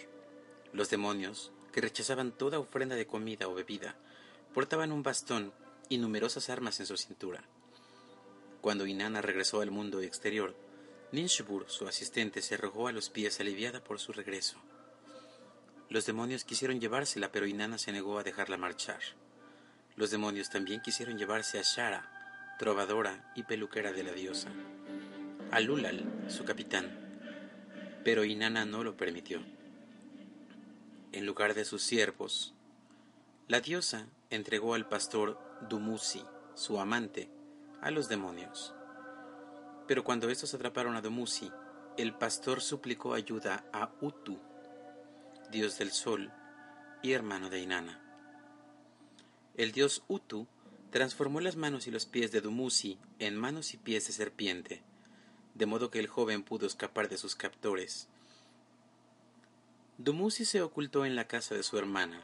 Los 0.73 0.91
demonios, 0.91 1.53
que 1.73 1.81
rechazaban 1.81 2.33
toda 2.33 2.59
ofrenda 2.59 2.97
de 2.97 3.07
comida 3.07 3.49
o 3.49 3.55
bebida, 3.55 3.97
portaban 4.55 4.93
un 4.93 5.03
bastón 5.03 5.53
y 5.89 5.99
numerosas 5.99 6.51
armas 6.51 6.81
en 6.81 6.87
su 6.87 6.97
cintura. 6.97 7.45
Cuando 8.61 8.87
Inanna 8.87 9.23
regresó 9.23 9.61
al 9.61 9.71
mundo 9.71 10.01
exterior, 10.01 10.57
Ninshbur, 11.13 11.67
su 11.69 11.87
asistente, 11.87 12.43
se 12.43 12.55
arrojó 12.55 12.89
a 12.89 12.93
los 12.93 13.11
pies 13.11 13.39
aliviada 13.41 13.83
por 13.83 14.01
su 14.01 14.13
regreso. 14.13 14.59
Los 15.89 16.05
demonios 16.07 16.45
quisieron 16.45 16.81
llevársela, 16.81 17.31
pero 17.31 17.47
Inanna 17.47 17.79
se 17.79 17.93
negó 17.93 18.19
a 18.19 18.25
dejarla 18.25 18.57
marchar. 18.57 19.01
Los 19.95 20.11
demonios 20.11 20.51
también 20.51 20.83
quisieron 20.83 21.17
llevarse 21.17 21.59
a 21.59 21.63
Shara, 21.63 22.57
trovadora 22.59 23.33
y 23.37 23.45
peluquera 23.45 23.93
de 23.93 24.03
la 24.03 24.13
diosa, 24.13 24.51
a 25.51 25.61
Lulal, 25.61 26.05
su 26.29 26.45
capitán, 26.45 26.91
pero 28.03 28.25
Inanna 28.25 28.65
no 28.65 28.83
lo 28.83 28.97
permitió 28.97 29.41
en 31.17 31.25
lugar 31.25 31.55
de 31.55 31.65
sus 31.65 31.83
siervos. 31.83 32.53
La 33.49 33.61
diosa 33.61 34.07
entregó 34.29 34.75
al 34.75 34.87
pastor 34.87 35.41
Dumuzi, 35.69 36.25
su 36.55 36.79
amante, 36.79 37.31
a 37.81 37.91
los 37.91 38.09
demonios. 38.09 38.75
Pero 39.87 40.05
cuando 40.05 40.29
estos 40.31 40.55
atraparon 40.55 40.97
a 40.97 41.01
Dumuzi, 41.01 41.51
el 41.97 42.15
pastor 42.15 42.61
suplicó 42.61 43.15
ayuda 43.15 43.65
a 43.73 43.91
Utu, 44.01 44.39
dios 45.51 45.79
del 45.79 45.91
sol 45.91 46.33
y 47.03 47.13
hermano 47.13 47.51
de 47.51 47.61
Inanna. 47.61 48.01
El 49.57 49.73
dios 49.73 50.03
Utu 50.09 50.47
transformó 50.91 51.41
las 51.41 51.57
manos 51.57 51.87
y 51.87 51.91
los 51.91 52.07
pies 52.07 52.33
de 52.33 52.41
Dumuzi 52.41 52.99
en 53.19 53.37
manos 53.37 53.75
y 53.75 53.77
pies 53.77 54.07
de 54.07 54.13
serpiente, 54.13 54.83
de 55.55 55.67
modo 55.67 55.91
que 55.91 55.99
el 55.99 56.07
joven 56.07 56.43
pudo 56.43 56.67
escapar 56.67 57.09
de 57.09 57.17
sus 57.17 57.35
captores 57.35 58.09
Dumuzi 59.99 60.45
se 60.45 60.61
ocultó 60.61 61.07
en 61.07 61.17
la 61.17 61.27
casa 61.27 61.55
de 61.55 61.63
su 61.63 61.79
hermana. 61.79 62.21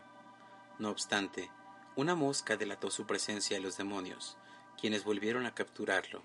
No 0.79 0.91
obstante, 0.91 1.51
una 1.97 2.15
mosca 2.15 2.57
delató 2.57 2.91
su 2.91 3.07
presencia 3.07 3.59
a 3.59 3.61
los 3.61 3.77
demonios, 3.77 4.37
quienes 4.81 5.05
volvieron 5.05 5.47
a 5.47 5.55
capturarlo. 5.55 6.23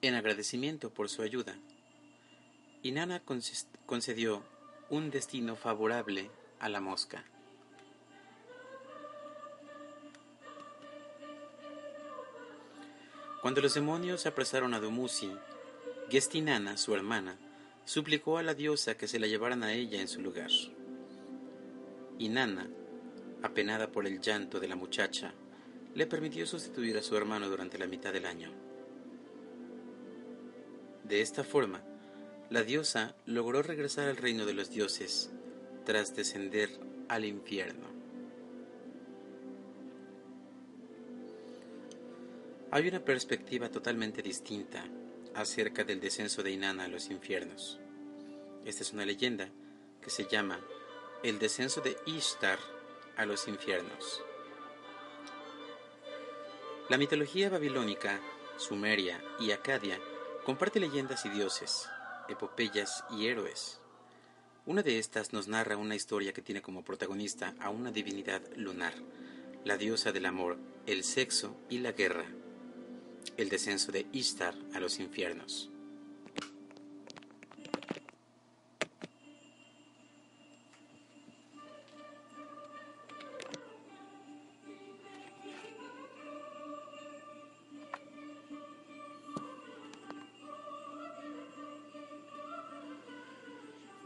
En 0.00 0.14
agradecimiento 0.14 0.90
por 0.90 1.08
su 1.08 1.22
ayuda, 1.22 1.56
Inanna 2.82 3.22
concedió 3.86 4.42
un 4.90 5.10
destino 5.10 5.56
favorable 5.56 6.30
a 6.60 6.68
la 6.68 6.80
mosca. 6.80 7.24
Cuando 13.40 13.60
los 13.60 13.74
demonios 13.74 14.26
apresaron 14.26 14.72
a 14.74 14.78
Dumuzi, 14.78 15.32
Gestinana, 16.08 16.76
su 16.76 16.94
hermana, 16.94 17.36
suplicó 17.84 18.38
a 18.38 18.42
la 18.42 18.54
diosa 18.54 18.96
que 18.96 19.08
se 19.08 19.18
la 19.18 19.26
llevaran 19.26 19.64
a 19.64 19.72
ella 19.72 20.00
en 20.00 20.08
su 20.08 20.20
lugar. 20.20 20.50
Y 22.18 22.28
Nana, 22.28 22.68
apenada 23.42 23.90
por 23.90 24.06
el 24.06 24.20
llanto 24.20 24.60
de 24.60 24.68
la 24.68 24.76
muchacha, 24.76 25.32
le 25.94 26.06
permitió 26.06 26.46
sustituir 26.46 26.96
a 26.96 27.02
su 27.02 27.16
hermano 27.16 27.48
durante 27.48 27.78
la 27.78 27.86
mitad 27.86 28.12
del 28.12 28.26
año. 28.26 28.50
De 31.04 31.20
esta 31.20 31.44
forma, 31.44 31.82
la 32.50 32.62
diosa 32.62 33.14
logró 33.26 33.62
regresar 33.62 34.08
al 34.08 34.16
reino 34.16 34.46
de 34.46 34.54
los 34.54 34.70
dioses 34.70 35.30
tras 35.84 36.14
descender 36.14 36.70
al 37.08 37.24
infierno. 37.24 37.88
Hay 42.70 42.88
una 42.88 43.04
perspectiva 43.04 43.68
totalmente 43.68 44.22
distinta 44.22 44.84
acerca 45.34 45.84
del 45.84 46.00
descenso 46.00 46.42
de 46.42 46.52
Inanna 46.52 46.84
a 46.84 46.88
los 46.88 47.10
infiernos. 47.10 47.78
Esta 48.64 48.82
es 48.82 48.92
una 48.92 49.04
leyenda 49.04 49.50
que 50.00 50.08
se 50.08 50.24
llama 50.24 50.60
El 51.22 51.38
descenso 51.38 51.80
de 51.80 51.96
Ishtar 52.06 52.58
a 53.16 53.26
los 53.26 53.48
infiernos. 53.48 54.22
La 56.88 56.98
mitología 56.98 57.48
babilónica, 57.48 58.20
sumeria 58.56 59.22
y 59.40 59.52
acadia 59.52 59.98
comparte 60.44 60.80
leyendas 60.80 61.24
y 61.24 61.28
dioses, 61.30 61.88
epopeyas 62.28 63.04
y 63.10 63.26
héroes. 63.26 63.80
Una 64.66 64.82
de 64.82 64.98
estas 64.98 65.32
nos 65.32 65.48
narra 65.48 65.76
una 65.76 65.94
historia 65.94 66.32
que 66.32 66.42
tiene 66.42 66.62
como 66.62 66.84
protagonista 66.84 67.54
a 67.60 67.70
una 67.70 67.90
divinidad 67.90 68.42
lunar, 68.56 68.94
la 69.64 69.76
diosa 69.76 70.12
del 70.12 70.26
amor, 70.26 70.58
el 70.86 71.04
sexo 71.04 71.56
y 71.68 71.78
la 71.78 71.92
guerra 71.92 72.26
el 73.36 73.48
descenso 73.48 73.92
de 73.92 74.06
Ishtar 74.12 74.54
a 74.74 74.80
los 74.80 74.98
infiernos. 74.98 75.70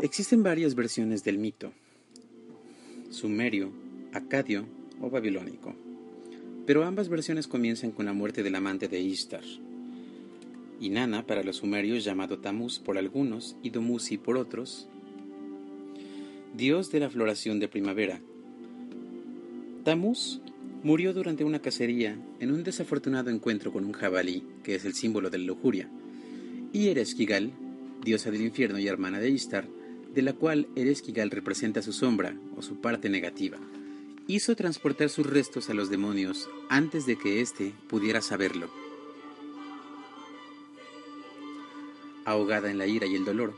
Existen 0.06 0.44
varias 0.44 0.76
versiones 0.76 1.24
del 1.24 1.36
mito, 1.38 1.72
sumerio, 3.10 3.72
acadio 4.12 4.64
o 5.00 5.10
babilónico 5.10 5.74
pero 6.66 6.84
ambas 6.84 7.08
versiones 7.08 7.46
comienzan 7.46 7.92
con 7.92 8.06
la 8.06 8.12
muerte 8.12 8.42
del 8.42 8.56
amante 8.56 8.88
de 8.88 9.00
Ishtar. 9.00 9.44
Inanna 10.80 11.24
para 11.24 11.44
los 11.44 11.58
sumerios 11.58 12.04
llamado 12.04 12.40
Tamuz 12.40 12.80
por 12.80 12.98
algunos 12.98 13.56
y 13.62 13.70
Dumuzi 13.70 14.18
por 14.18 14.36
otros, 14.36 14.88
dios 16.56 16.90
de 16.90 17.00
la 17.00 17.08
floración 17.08 17.60
de 17.60 17.68
primavera. 17.68 18.20
Tamuz 19.84 20.40
murió 20.82 21.14
durante 21.14 21.44
una 21.44 21.62
cacería 21.62 22.18
en 22.40 22.50
un 22.50 22.64
desafortunado 22.64 23.30
encuentro 23.30 23.72
con 23.72 23.84
un 23.84 23.92
jabalí, 23.92 24.42
que 24.64 24.74
es 24.74 24.84
el 24.84 24.94
símbolo 24.94 25.30
de 25.30 25.38
la 25.38 25.44
lujuria, 25.44 25.88
y 26.72 26.88
Ereshkigal, 26.88 27.52
diosa 28.04 28.32
del 28.32 28.42
infierno 28.42 28.80
y 28.80 28.88
hermana 28.88 29.20
de 29.20 29.30
Ishtar, 29.30 29.68
de 30.16 30.22
la 30.22 30.32
cual 30.32 30.66
Ereshkigal 30.74 31.30
representa 31.30 31.82
su 31.82 31.92
sombra 31.92 32.34
o 32.56 32.62
su 32.62 32.80
parte 32.80 33.10
negativa 33.10 33.58
hizo 34.28 34.56
transportar 34.56 35.08
sus 35.08 35.26
restos 35.26 35.70
a 35.70 35.74
los 35.74 35.88
demonios 35.90 36.48
antes 36.68 37.06
de 37.06 37.16
que 37.16 37.42
éste 37.42 37.74
pudiera 37.86 38.20
saberlo. 38.20 38.68
Ahogada 42.24 42.70
en 42.70 42.78
la 42.78 42.86
ira 42.86 43.06
y 43.06 43.14
el 43.14 43.24
dolor, 43.24 43.54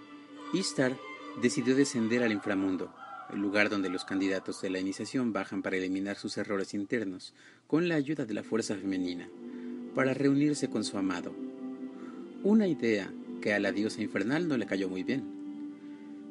Ishtar 0.53 0.97
decidió 1.41 1.75
descender 1.75 2.23
al 2.23 2.33
inframundo, 2.33 2.93
el 3.33 3.39
lugar 3.39 3.71
donde 3.71 3.89
los 3.89 4.05
candidatos 4.05 4.61
de 4.61 4.71
la 4.71 4.81
iniciación 4.81 5.33
bajan 5.33 5.63
para 5.63 5.77
eliminar 5.77 6.17
sus 6.17 6.37
errores 6.37 6.75
internos 6.75 7.35
con 7.67 7.89
la 7.89 7.95
ayuda 7.95 8.27
de 8.27 8.35
la 8.35 8.43
fuerza 8.43 8.75
femenina, 8.75 9.29
para 9.95 10.13
reunirse 10.13 10.69
con 10.69 10.85
su 10.85 10.99
amado. 10.99 11.35
Una 12.43 12.67
idea 12.67 13.11
que 13.41 13.55
a 13.55 13.61
la 13.61 13.73
diosa 13.73 14.03
infernal 14.03 14.49
no 14.49 14.57
le 14.59 14.67
cayó 14.67 14.89
muy 14.89 15.03
bien, 15.03 15.38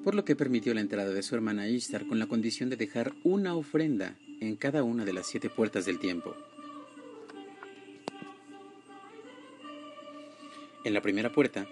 por 0.07 0.15
lo 0.15 0.23
que 0.23 0.37
permitió 0.37 0.73
la 0.73 0.79
entrada 0.79 1.11
de 1.11 1.21
su 1.21 1.35
hermana 1.35 1.67
Ishtar 1.67 2.07
con 2.07 2.17
la 2.17 2.27
condición 2.27 2.69
de 2.69 2.77
dejar 2.77 3.11
una 3.25 3.57
ofrenda 3.57 4.15
en 4.39 4.55
cada 4.55 4.81
una 4.81 5.03
de 5.03 5.11
las 5.11 5.27
siete 5.27 5.49
puertas 5.49 5.85
del 5.85 5.99
tiempo. 5.99 6.33
En 10.85 10.93
la 10.93 11.01
primera 11.01 11.33
puerta, 11.33 11.67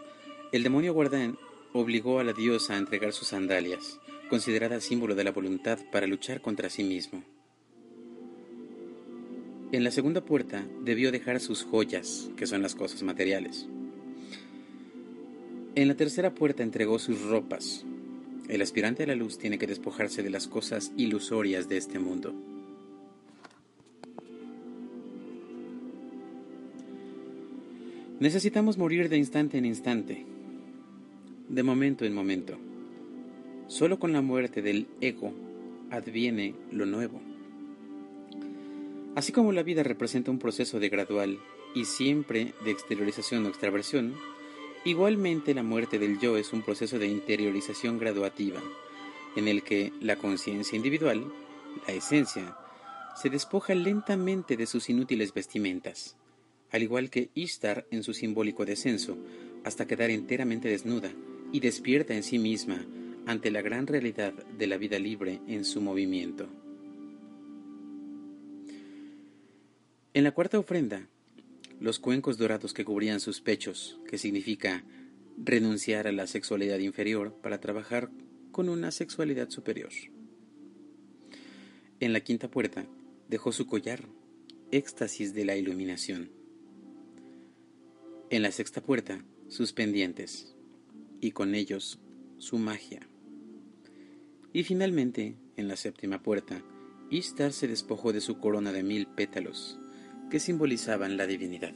el 0.52 0.64
demonio 0.64 0.94
guardián 0.94 1.38
obligó 1.72 2.20
a 2.20 2.26
la 2.26 2.34
diosa 2.34 2.74
a 2.74 2.78
entregar 2.78 3.14
sus 3.14 3.30
sandalias, 3.30 4.02
considerada 4.30 4.82
símbolo 4.82 5.16
de 5.16 5.24
la 5.24 5.32
voluntad 5.32 5.80
para 5.90 6.06
luchar 6.06 6.42
contra 6.42 6.70
sí 6.70 6.84
mismo. 6.84 7.24
En 9.72 9.86
la 9.86 9.92
segunda 9.92 10.20
puerta 10.20 10.68
debió 10.82 11.14
dejar 11.14 11.40
sus 11.40 11.64
joyas, 11.64 12.30
que 12.36 12.48
son 12.48 12.62
las 12.62 12.76
cosas 12.76 13.02
materiales. 13.02 13.66
En 15.76 15.88
la 15.88 15.96
tercera 15.96 16.36
puerta 16.36 16.64
entregó 16.64 17.00
sus 17.00 17.22
ropas. 17.22 17.86
El 18.48 18.62
aspirante 18.62 19.04
a 19.04 19.08
la 19.08 19.16
luz 19.16 19.38
tiene 19.38 19.58
que 19.58 19.66
despojarse 19.66 20.22
de 20.22 20.30
las 20.30 20.48
cosas 20.48 20.92
ilusorias 20.98 21.68
de 21.68 21.78
este 21.78 21.98
mundo. 21.98 22.34
Necesitamos 28.20 28.78
morir 28.78 29.10
de 29.10 29.18
instante 29.18 29.58
en 29.58 29.66
instante, 29.66 30.26
de 31.50 31.64
momento 31.64 32.06
en 32.06 32.14
momento. 32.14 32.58
Solo 33.68 34.00
con 34.00 34.14
la 34.14 34.22
muerte 34.22 34.62
del 34.62 34.88
ego 35.02 35.34
adviene 35.90 36.54
lo 36.72 36.86
nuevo. 36.86 37.20
Así 39.16 39.32
como 39.32 39.52
la 39.54 39.64
vida 39.64 39.82
representa 39.82 40.30
un 40.30 40.40
proceso 40.40 40.80
de 40.80 40.90
gradual 40.90 41.40
y 41.74 41.86
siempre 41.86 42.54
de 42.64 42.72
exteriorización 42.72 43.46
o 43.46 43.50
extraversión, 43.50 44.14
igualmente 44.86 45.54
la 45.54 45.64
muerte 45.64 46.00
del 46.00 46.20
yo 46.20 46.38
es 46.38 46.54
un 46.54 46.62
proceso 46.62 46.98
de 46.98 47.08
interiorización 47.08 48.00
graduativa, 48.00 48.62
en 49.36 49.48
el 49.48 49.64
que 49.64 49.92
la 50.00 50.16
conciencia 50.16 50.76
individual, 50.78 51.26
la 51.88 51.94
esencia, 51.94 52.58
se 53.16 53.30
despoja 53.30 53.76
lentamente 53.76 54.56
de 54.56 54.66
sus 54.66 54.90
inútiles 54.90 55.34
vestimentas 55.34 56.16
al 56.76 56.84
igual 56.84 57.10
que 57.10 57.30
Ishtar 57.34 57.88
en 57.90 58.04
su 58.04 58.14
simbólico 58.14 58.66
descenso, 58.66 59.18
hasta 59.64 59.88
quedar 59.88 60.10
enteramente 60.10 60.68
desnuda 60.68 61.10
y 61.54 61.62
despierta 61.62 62.14
en 62.14 62.22
sí 62.22 62.38
misma 62.38 62.86
ante 63.26 63.50
la 63.50 63.62
gran 63.62 63.88
realidad 63.88 64.34
de 64.34 64.68
la 64.68 64.78
vida 64.78 65.00
libre 65.00 65.40
en 65.48 65.64
su 65.64 65.80
movimiento. 65.80 66.48
En 70.14 70.26
la 70.26 70.32
cuarta 70.32 70.60
ofrenda, 70.60 71.08
los 71.80 72.00
cuencos 72.00 72.38
dorados 72.38 72.74
que 72.74 72.86
cubrían 72.86 73.20
sus 73.20 73.42
pechos, 73.42 74.00
que 74.08 74.18
significa 74.18 74.84
renunciar 75.38 76.08
a 76.08 76.12
la 76.12 76.28
sexualidad 76.28 76.80
inferior 76.80 77.34
para 77.42 77.60
trabajar 77.60 78.10
con 78.52 78.70
una 78.70 78.92
sexualidad 78.92 79.50
superior. 79.50 79.92
En 82.00 82.14
la 82.14 82.22
quinta 82.22 82.50
puerta 82.50 82.86
dejó 83.30 83.52
su 83.52 83.68
collar, 83.68 84.04
éxtasis 84.72 85.34
de 85.34 85.46
la 85.46 85.56
iluminación. 85.56 86.30
En 88.30 88.42
la 88.42 88.52
sexta 88.52 88.82
puerta, 88.82 89.24
sus 89.48 89.74
pendientes, 89.74 90.56
y 91.22 91.32
con 91.32 91.56
ellos 91.56 92.00
su 92.38 92.58
magia. 92.58 93.08
Y 94.54 94.64
finalmente, 94.64 95.38
en 95.58 95.68
la 95.68 95.76
séptima 95.76 96.22
puerta, 96.22 96.64
Ishtar 97.10 97.54
se 97.54 97.68
despojó 97.68 98.14
de 98.14 98.22
su 98.22 98.40
corona 98.40 98.72
de 98.72 98.84
mil 98.84 99.08
pétalos, 99.08 99.80
que 100.30 100.40
simbolizaban 100.40 101.18
la 101.18 101.28
divinidad. 101.28 101.74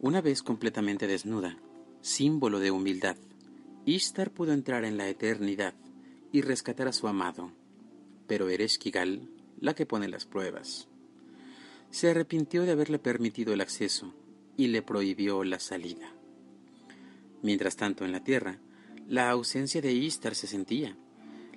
Una 0.00 0.20
vez 0.20 0.42
completamente 0.42 1.06
desnuda, 1.06 1.58
símbolo 2.00 2.58
de 2.58 2.70
humildad, 2.70 3.16
Ishtar 3.84 4.30
pudo 4.30 4.52
entrar 4.52 4.84
en 4.84 4.96
la 4.96 5.08
eternidad 5.08 5.74
y 6.32 6.42
rescatar 6.42 6.88
a 6.88 6.92
su 6.92 7.08
amado, 7.08 7.52
pero 8.26 8.48
eres 8.48 8.78
Kigal 8.78 9.28
la 9.60 9.74
que 9.74 9.86
pone 9.86 10.08
las 10.08 10.24
pruebas 10.24 10.88
se 11.92 12.08
arrepintió 12.08 12.62
de 12.62 12.72
haberle 12.72 12.98
permitido 12.98 13.52
el 13.52 13.60
acceso 13.60 14.14
y 14.56 14.68
le 14.68 14.80
prohibió 14.80 15.44
la 15.44 15.60
salida. 15.60 16.10
Mientras 17.42 17.76
tanto, 17.76 18.06
en 18.06 18.12
la 18.12 18.24
tierra, 18.24 18.58
la 19.08 19.30
ausencia 19.30 19.82
de 19.82 19.92
Istar 19.92 20.34
se 20.34 20.46
sentía. 20.46 20.96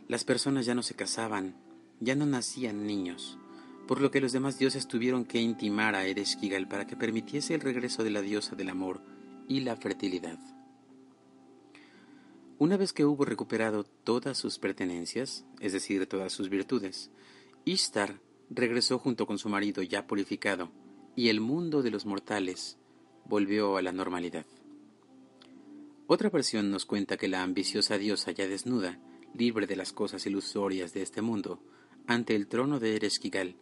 Las 0.10 0.26
personas 0.26 0.66
ya 0.66 0.76
no 0.76 0.84
se 0.84 0.94
casaban, 0.94 1.56
ya 2.02 2.16
no 2.16 2.26
nacían 2.26 2.86
niños, 2.86 3.40
por 3.88 4.02
lo 4.02 4.12
que 4.12 4.22
los 4.22 4.32
demás 4.32 4.58
dioses 4.58 4.88
tuvieron 4.88 5.26
que 5.26 5.40
intimar 5.40 5.96
a 5.96 6.06
Ereshkigal 6.06 6.68
para 6.68 6.88
que 6.88 6.96
permitiese 6.96 7.54
el 7.54 7.62
regreso 7.62 8.04
de 8.04 8.10
la 8.10 8.22
diosa 8.22 8.56
del 8.56 8.70
amor 8.70 9.02
y 9.48 9.62
la 9.62 9.76
fertilidad. 9.76 10.40
Una 12.58 12.78
vez 12.78 12.94
que 12.94 13.06
hubo 13.06 13.26
recuperado 13.26 13.84
todas 13.84 14.38
sus 14.38 14.60
pertenencias, 14.60 15.46
es 15.60 15.74
decir, 15.74 16.08
todas 16.08 16.32
sus 16.32 16.50
virtudes, 16.50 17.12
Istar 17.66 18.22
regresó 18.50 18.98
junto 18.98 19.28
con 19.28 19.38
su 19.38 19.50
marido 19.50 19.84
ya 19.84 20.08
purificado, 20.08 20.72
y 21.16 21.30
el 21.30 21.42
mundo 21.42 21.82
de 21.82 21.92
los 21.92 22.06
mortales 22.06 22.78
volvió 23.26 23.78
a 23.78 23.82
la 23.82 23.92
normalidad. 23.92 24.46
Otra 26.08 26.30
versión 26.30 26.72
nos 26.72 26.86
cuenta 26.86 27.18
que 27.18 27.28
la 27.28 27.42
ambiciosa 27.42 27.98
diosa 27.98 28.32
ya 28.32 28.48
desnuda, 28.48 29.00
libre 29.34 29.68
de 29.68 29.76
las 29.76 29.92
cosas 29.92 30.26
ilusorias 30.26 30.94
de 30.94 31.02
este 31.02 31.22
mundo, 31.22 31.60
ante 32.08 32.36
el 32.36 32.48
trono 32.48 32.80
de 32.80 32.96
Ereshkigal, 32.96 33.56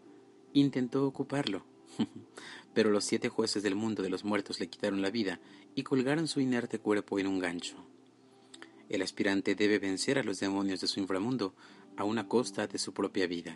intentó 0.54 1.06
ocuparlo, 1.06 1.66
pero 2.74 2.92
los 2.92 3.04
siete 3.04 3.30
jueces 3.30 3.64
del 3.64 3.76
mundo 3.76 4.04
de 4.04 4.10
los 4.10 4.24
muertos 4.24 4.60
le 4.60 4.68
quitaron 4.68 5.02
la 5.02 5.10
vida 5.10 5.40
y 5.76 5.84
colgaron 5.84 6.28
su 6.28 6.40
inerte 6.40 6.80
cuerpo 6.80 7.20
en 7.20 7.28
un 7.28 7.40
gancho. 7.40 7.76
El 8.90 9.02
aspirante 9.02 9.56
debe 9.56 9.80
vencer 9.80 10.20
a 10.20 10.24
los 10.24 10.40
demonios 10.40 10.82
de 10.82 10.88
su 10.88 11.00
inframundo 11.00 11.54
a 11.98 12.04
una 12.04 12.28
costa 12.28 12.68
de 12.68 12.78
su 12.78 12.94
propia 12.94 13.28
vida. 13.28 13.56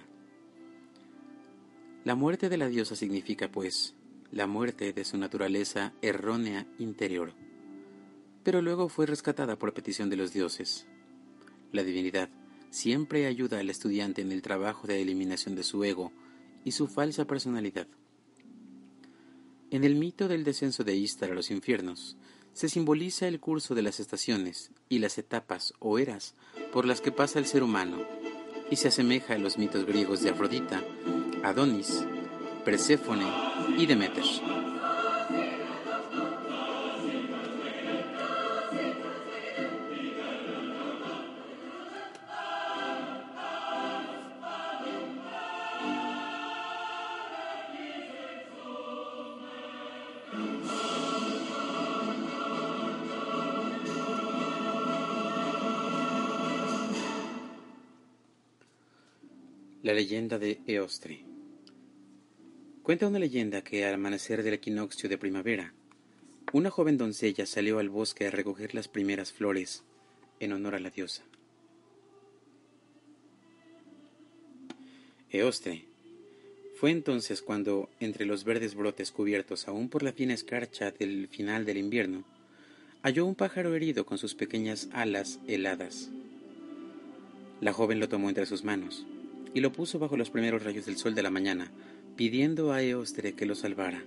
La 2.04 2.16
muerte 2.16 2.50
de 2.50 2.58
la 2.58 2.70
diosa 2.70 2.96
significa, 2.96 3.52
pues, 3.52 3.96
la 4.32 4.48
muerte 4.48 4.94
de 4.94 5.06
su 5.06 5.18
naturaleza 5.18 5.94
errónea 6.02 6.68
interior, 6.80 7.34
pero 8.44 8.62
luego 8.62 8.90
fue 8.90 9.06
rescatada 9.06 9.58
por 9.58 9.74
petición 9.74 10.10
de 10.10 10.16
los 10.16 10.34
dioses. 10.34 10.88
La 11.72 11.84
divinidad 11.84 12.30
siempre 12.70 13.26
ayuda 13.26 13.60
al 13.60 13.70
estudiante 13.70 14.22
en 14.22 14.32
el 14.32 14.42
trabajo 14.42 14.88
de 14.88 15.02
eliminación 15.02 15.56
de 15.56 15.64
su 15.64 15.84
ego 15.84 16.12
y 16.68 16.74
su 16.74 16.88
falsa 16.88 17.24
personalidad. 17.24 17.88
En 19.72 19.86
el 19.86 19.96
mito 19.96 20.28
del 20.28 20.44
descenso 20.44 20.84
de 20.84 20.98
Istar 20.98 21.32
a 21.32 21.34
los 21.34 21.50
infiernos, 21.50 22.18
se 22.52 22.68
simboliza 22.68 23.26
el 23.30 23.40
curso 23.40 23.74
de 23.74 23.84
las 23.84 24.02
estaciones 24.02 24.72
y 24.90 25.00
las 25.00 25.18
etapas 25.18 25.74
o 25.80 25.98
eras 25.98 26.36
por 26.74 26.86
las 26.86 27.00
que 27.00 27.14
pasa 27.14 27.40
el 27.40 27.46
ser 27.46 27.64
humano, 27.64 28.00
y 28.70 28.76
se 28.76 28.90
asemeja 28.90 29.36
a 29.36 29.38
los 29.38 29.58
mitos 29.58 29.86
griegos 29.86 30.22
de 30.24 30.32
Afrodita 30.32 30.84
Adonis, 31.42 32.04
Perséfone 32.66 33.28
y 33.78 33.86
Demeter. 33.86 34.26
Leyenda 60.08 60.40
de 60.40 60.62
Eostre. 60.68 61.20
Cuenta 62.82 63.10
una 63.10 63.20
leyenda 63.20 63.62
que 63.62 63.84
al 63.84 63.96
amanecer 63.96 64.42
del 64.42 64.54
equinoccio 64.54 65.10
de 65.10 65.18
primavera, 65.18 65.74
una 66.54 66.70
joven 66.70 66.98
doncella 66.98 67.46
salió 67.46 67.80
al 67.80 67.90
bosque 67.90 68.26
a 68.26 68.32
recoger 68.32 68.74
las 68.74 68.88
primeras 68.88 69.34
flores 69.34 69.84
en 70.40 70.54
honor 70.54 70.76
a 70.76 70.80
la 70.80 70.92
diosa. 70.92 71.24
Eostre. 75.30 75.84
Fue 76.80 76.92
entonces 76.92 77.42
cuando, 77.42 77.90
entre 78.00 78.26
los 78.26 78.46
verdes 78.46 78.76
brotes 78.76 79.12
cubiertos 79.12 79.68
aún 79.68 79.90
por 79.90 80.04
la 80.04 80.14
fina 80.14 80.34
escarcha 80.34 80.92
del 80.92 81.28
final 81.28 81.66
del 81.66 81.80
invierno, 81.80 82.24
halló 83.04 83.26
un 83.26 83.36
pájaro 83.36 83.76
herido 83.76 84.06
con 84.06 84.18
sus 84.18 84.36
pequeñas 84.36 84.88
alas 84.94 85.42
heladas. 85.48 86.10
La 87.60 87.74
joven 87.74 88.00
lo 88.00 88.08
tomó 88.08 88.30
entre 88.30 88.46
sus 88.46 88.64
manos 88.64 89.06
y 89.54 89.60
lo 89.62 89.72
puso 89.72 90.00
bajo 90.00 90.18
los 90.18 90.30
primeros 90.30 90.64
rayos 90.64 90.86
del 90.86 90.98
sol 90.98 91.16
de 91.16 91.24
la 91.24 91.30
mañana, 91.30 91.72
pidiendo 92.16 92.72
a 92.72 92.82
Eostre 92.84 93.34
que 93.34 93.46
lo 93.46 93.56
salvara. 93.56 94.04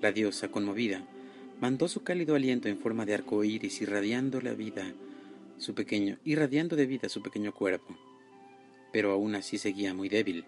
La 0.00 0.12
diosa, 0.12 0.48
conmovida, 0.48 1.06
mandó 1.60 1.88
su 1.88 2.02
cálido 2.02 2.34
aliento 2.34 2.68
en 2.68 2.78
forma 2.78 3.06
de 3.06 3.14
arco 3.14 3.42
iris 3.44 3.80
irradiando 3.80 4.40
la 4.40 4.54
vida 4.54 4.94
su 5.58 5.74
pequeño, 5.74 6.18
irradiando 6.24 6.76
de 6.76 6.86
vida 6.86 7.08
su 7.08 7.22
pequeño 7.22 7.54
cuerpo. 7.54 7.96
Pero 8.92 9.12
aún 9.12 9.34
así 9.34 9.58
seguía 9.58 9.94
muy 9.94 10.08
débil. 10.08 10.44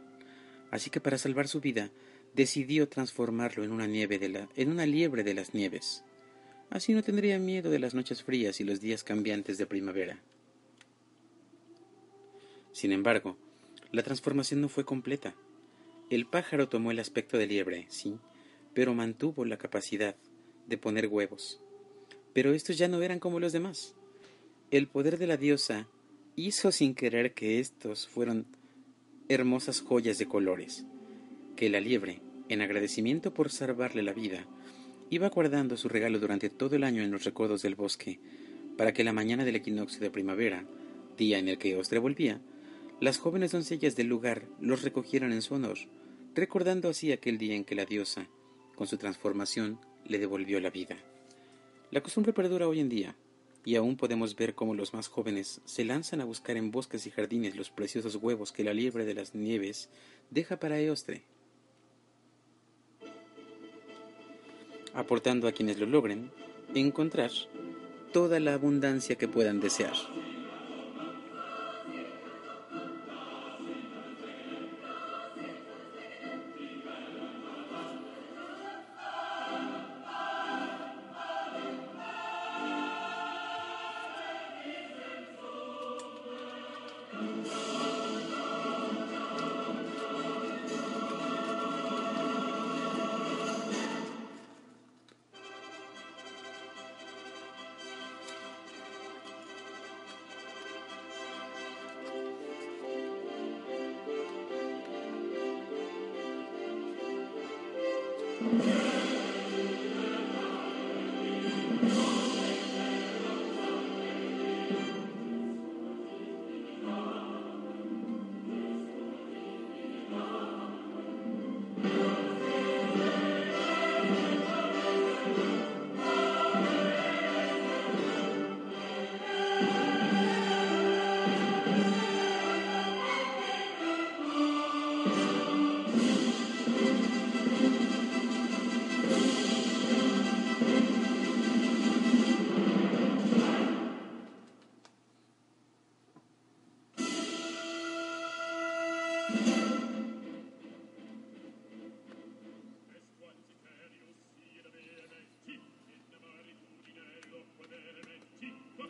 Así 0.71 0.91
que 0.91 1.01
para 1.01 1.19
salvar 1.19 1.49
su 1.49 1.61
vida, 1.61 1.91
decidió 2.35 2.89
transformarlo 2.89 3.65
en 3.65 3.73
una, 3.73 3.87
nieve 3.87 4.19
de 4.19 4.29
la, 4.29 4.49
en 4.55 4.71
una 4.71 4.87
liebre 4.87 5.25
de 5.25 5.35
las 5.35 5.55
nieves. 5.55 6.05
Así 6.71 6.93
no 6.93 7.03
tendría 7.03 7.39
miedo 7.39 7.71
de 7.71 7.79
las 7.79 7.95
noches 7.95 8.23
frías 8.23 8.61
y 8.61 8.65
los 8.65 8.81
días 8.81 9.03
cambiantes 9.03 9.57
de 9.57 9.67
primavera. 9.67 10.21
Sin 12.73 12.93
embargo, 12.93 13.39
la 13.93 14.03
transformación 14.03 14.61
no 14.61 14.69
fue 14.69 14.85
completa. 14.85 15.35
El 16.11 16.27
pájaro 16.27 16.69
tomó 16.69 16.91
el 16.91 16.99
aspecto 16.99 17.39
de 17.39 17.47
liebre, 17.47 17.87
sí, 17.89 18.17
pero 18.75 18.95
mantuvo 18.95 19.45
la 19.45 19.59
capacidad 19.59 20.17
de 20.67 20.79
poner 20.79 21.07
huevos. 21.07 21.61
Pero 22.33 22.53
estos 22.53 22.79
ya 22.79 22.89
no 22.89 23.03
eran 23.03 23.19
como 23.19 23.41
los 23.41 23.53
demás. 23.53 23.95
El 24.71 24.87
poder 24.87 25.19
de 25.19 25.27
la 25.27 25.37
diosa 25.37 25.89
hizo 26.37 26.71
sin 26.71 26.95
querer 26.95 27.35
que 27.35 27.59
estos 27.59 28.07
fueran 28.07 28.47
hermosas 29.29 29.81
joyas 29.81 30.19
de 30.19 30.27
colores, 30.27 30.85
que 31.57 31.69
la 31.69 31.81
liebre, 31.81 32.21
en 32.49 32.63
agradecimiento 32.63 33.35
por 33.35 33.51
salvarle 33.51 34.03
la 34.03 34.13
vida, 34.13 34.47
iba 35.11 35.29
guardando 35.29 35.77
su 35.77 35.89
regalo 35.89 36.19
durante 36.19 36.51
todo 36.51 36.77
el 36.77 36.85
año 36.85 37.03
en 37.03 37.11
los 37.11 37.25
recodos 37.25 37.63
del 37.63 37.75
bosque, 37.75 38.21
para 38.77 38.93
que 38.93 39.05
la 39.05 39.13
mañana 39.13 39.45
del 39.45 39.57
equinoccio 39.57 40.01
de 40.01 40.11
primavera, 40.11 40.65
día 41.17 41.39
en 41.39 41.49
el 41.49 41.59
que 41.59 41.77
Ostre 41.77 41.99
volvía, 41.99 42.41
las 43.01 43.19
jóvenes 43.19 43.53
doncellas 43.53 43.95
del 43.95 44.09
lugar 44.09 44.49
los 44.61 44.83
recogieran 44.83 45.33
en 45.33 45.43
su 45.43 45.55
honor, 45.55 45.79
recordando 46.35 46.89
así 46.89 47.13
aquel 47.13 47.39
día 47.39 47.55
en 47.55 47.65
que 47.65 47.77
la 47.77 47.85
diosa, 47.85 48.27
con 48.75 48.87
su 48.87 48.97
transformación, 48.97 49.79
le 50.05 50.19
devolvió 50.19 50.61
la 50.61 50.71
vida. 50.71 50.97
La 51.91 52.03
costumbre 52.03 52.33
perdura 52.33 52.67
hoy 52.67 52.81
en 52.81 52.89
día, 52.89 53.17
y 53.65 53.77
aún 53.77 53.97
podemos 53.97 54.35
ver 54.35 54.55
cómo 54.55 54.75
los 54.75 54.95
más 54.95 55.09
jóvenes 55.09 55.61
se 55.65 55.85
lanzan 55.85 56.21
a 56.21 56.25
buscar 56.25 56.57
en 56.57 56.71
bosques 56.71 57.07
y 57.07 57.11
jardines 57.11 57.55
los 57.55 57.71
preciosos 57.71 58.17
huevos 58.17 58.51
que 58.51 58.65
la 58.65 58.75
liebre 58.75 59.05
de 59.05 59.15
las 59.15 59.35
nieves 59.35 59.91
deja 60.31 60.59
para 60.59 60.81
Eostre, 60.81 61.23
aportando 64.93 65.47
a 65.47 65.53
quienes 65.53 65.79
lo 65.79 65.87
logren 65.87 66.31
encontrar 66.75 67.31
toda 68.13 68.41
la 68.41 68.55
abundancia 68.55 69.17
que 69.17 69.29
puedan 69.29 69.61
desear. 69.61 69.95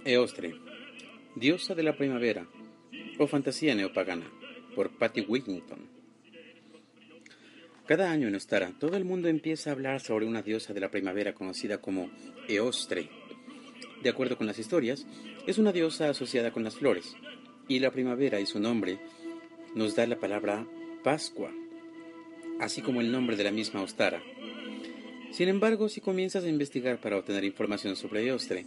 Eostre, 0.09 0.55
diosa 1.35 1.75
de 1.75 1.83
la 1.83 1.95
primavera, 1.95 2.49
o 3.19 3.27
fantasía 3.27 3.75
neopagana, 3.75 4.25
por 4.75 4.89
Patty 4.97 5.21
Whittington. 5.21 5.81
Cada 7.87 8.11
año 8.11 8.27
en 8.27 8.35
Ostara, 8.35 8.73
todo 8.81 8.97
el 8.97 9.05
mundo 9.05 9.29
empieza 9.29 9.69
a 9.69 9.75
hablar 9.75 10.01
sobre 10.01 10.25
una 10.25 10.41
diosa 10.41 10.73
de 10.73 10.81
la 10.81 10.91
primavera 10.91 11.35
conocida 11.35 11.83
como 11.83 12.11
Eostre. 12.49 13.11
De 14.03 14.09
acuerdo 14.09 14.39
con 14.39 14.47
las 14.47 14.59
historias, 14.59 15.07
es 15.47 15.59
una 15.59 15.73
diosa 15.73 16.09
asociada 16.09 16.53
con 16.53 16.65
las 16.65 16.77
flores, 16.77 17.15
y 17.69 17.79
la 17.79 17.91
primavera 17.91 18.41
y 18.41 18.47
su 18.47 18.61
nombre 18.61 18.99
nos 19.75 19.95
da 19.95 20.07
la 20.07 20.19
palabra 20.19 20.67
Pascua, 21.05 21.53
así 22.61 22.81
como 22.81 23.03
el 23.03 23.13
nombre 23.13 23.37
de 23.37 23.45
la 23.45 23.51
misma 23.51 23.83
Ostara. 23.83 24.23
Sin 25.33 25.51
embargo, 25.51 25.91
si 25.91 26.01
comienzas 26.01 26.45
a 26.45 26.49
investigar 26.49 26.99
para 26.99 27.19
obtener 27.19 27.45
información 27.45 27.95
sobre 27.95 28.27
Eostre, 28.27 28.65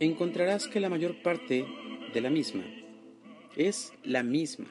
encontrarás 0.00 0.68
que 0.68 0.80
la 0.80 0.88
mayor 0.88 1.22
parte 1.22 1.66
de 2.12 2.20
la 2.20 2.30
misma 2.30 2.64
es 3.56 3.92
la 4.04 4.22
misma. 4.22 4.66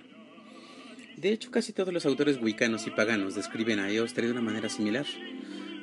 De 1.18 1.32
hecho, 1.32 1.52
casi 1.52 1.74
todos 1.74 1.94
los 1.94 2.06
autores 2.06 2.42
wicanos 2.42 2.88
y 2.88 2.92
paganos 2.92 3.36
describen 3.36 3.80
a 3.80 3.92
Eostre 3.92 4.26
de 4.26 4.32
una 4.32 4.42
manera 4.42 4.70
similar. 4.70 5.06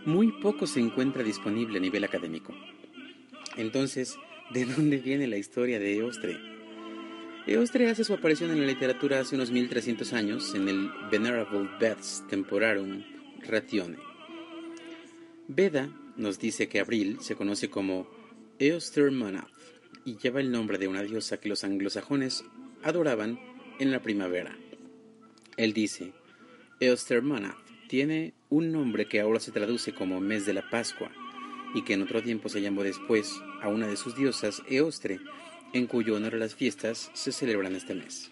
Muy 0.05 0.33
poco 0.41 0.67
se 0.67 0.81
encuentra 0.81 1.23
disponible 1.23 1.79
a 1.79 1.81
nivel 1.81 2.05
académico. 2.05 2.55
Entonces, 3.57 4.17
¿de 4.51 4.65
dónde 4.65 4.99
viene 4.99 5.27
la 5.27 5.37
historia 5.37 5.79
de 5.79 5.97
Eostre? 5.97 6.39
Eostre 7.47 7.89
hace 7.89 8.05
su 8.05 8.13
aparición 8.13 8.51
en 8.51 8.61
la 8.61 8.67
literatura 8.67 9.21
hace 9.21 9.35
unos 9.35 9.51
1300 9.51 10.13
años 10.13 10.55
en 10.55 10.69
el 10.69 10.91
Venerable 11.11 11.69
Beds 11.81 12.25
Temporarum 12.29 13.05
Ratione. 13.47 13.97
Beda 15.47 15.89
nos 16.17 16.39
dice 16.39 16.69
que 16.69 16.81
abril 16.81 17.19
se 17.21 17.37
conoce 17.37 17.71
como 17.71 18.07
Eostermanath 18.61 19.49
y 20.05 20.17
lleva 20.17 20.41
el 20.41 20.51
nombre 20.51 20.79
de 20.79 20.89
una 20.89 21.03
diosa 21.03 21.39
que 21.39 21.49
los 21.49 21.63
anglosajones 21.63 22.45
adoraban 22.83 23.39
en 23.79 23.93
la 23.93 24.03
primavera. 24.03 24.57
Él 25.57 25.73
dice, 25.73 26.13
Eostermanath 26.81 27.57
tiene 27.89 28.35
un 28.49 28.73
nombre 28.73 29.07
que 29.07 29.21
ahora 29.21 29.39
se 29.39 29.53
traduce 29.53 29.95
como 29.95 30.21
mes 30.21 30.45
de 30.45 30.55
la 30.55 30.69
Pascua 30.69 31.11
y 31.75 31.83
que 31.83 31.95
en 31.95 32.03
otro 32.03 32.23
tiempo 32.23 32.49
se 32.49 32.61
llamó 32.61 32.83
después 32.83 33.41
a 33.63 33.69
una 33.69 33.87
de 33.87 33.97
sus 33.97 34.17
diosas 34.17 34.63
Eostre, 34.69 35.21
en 35.73 35.87
cuyo 35.87 36.17
honor 36.17 36.35
las 36.35 36.55
fiestas 36.55 37.11
se 37.15 37.31
celebran 37.31 37.77
este 37.77 37.95
mes. 37.95 38.31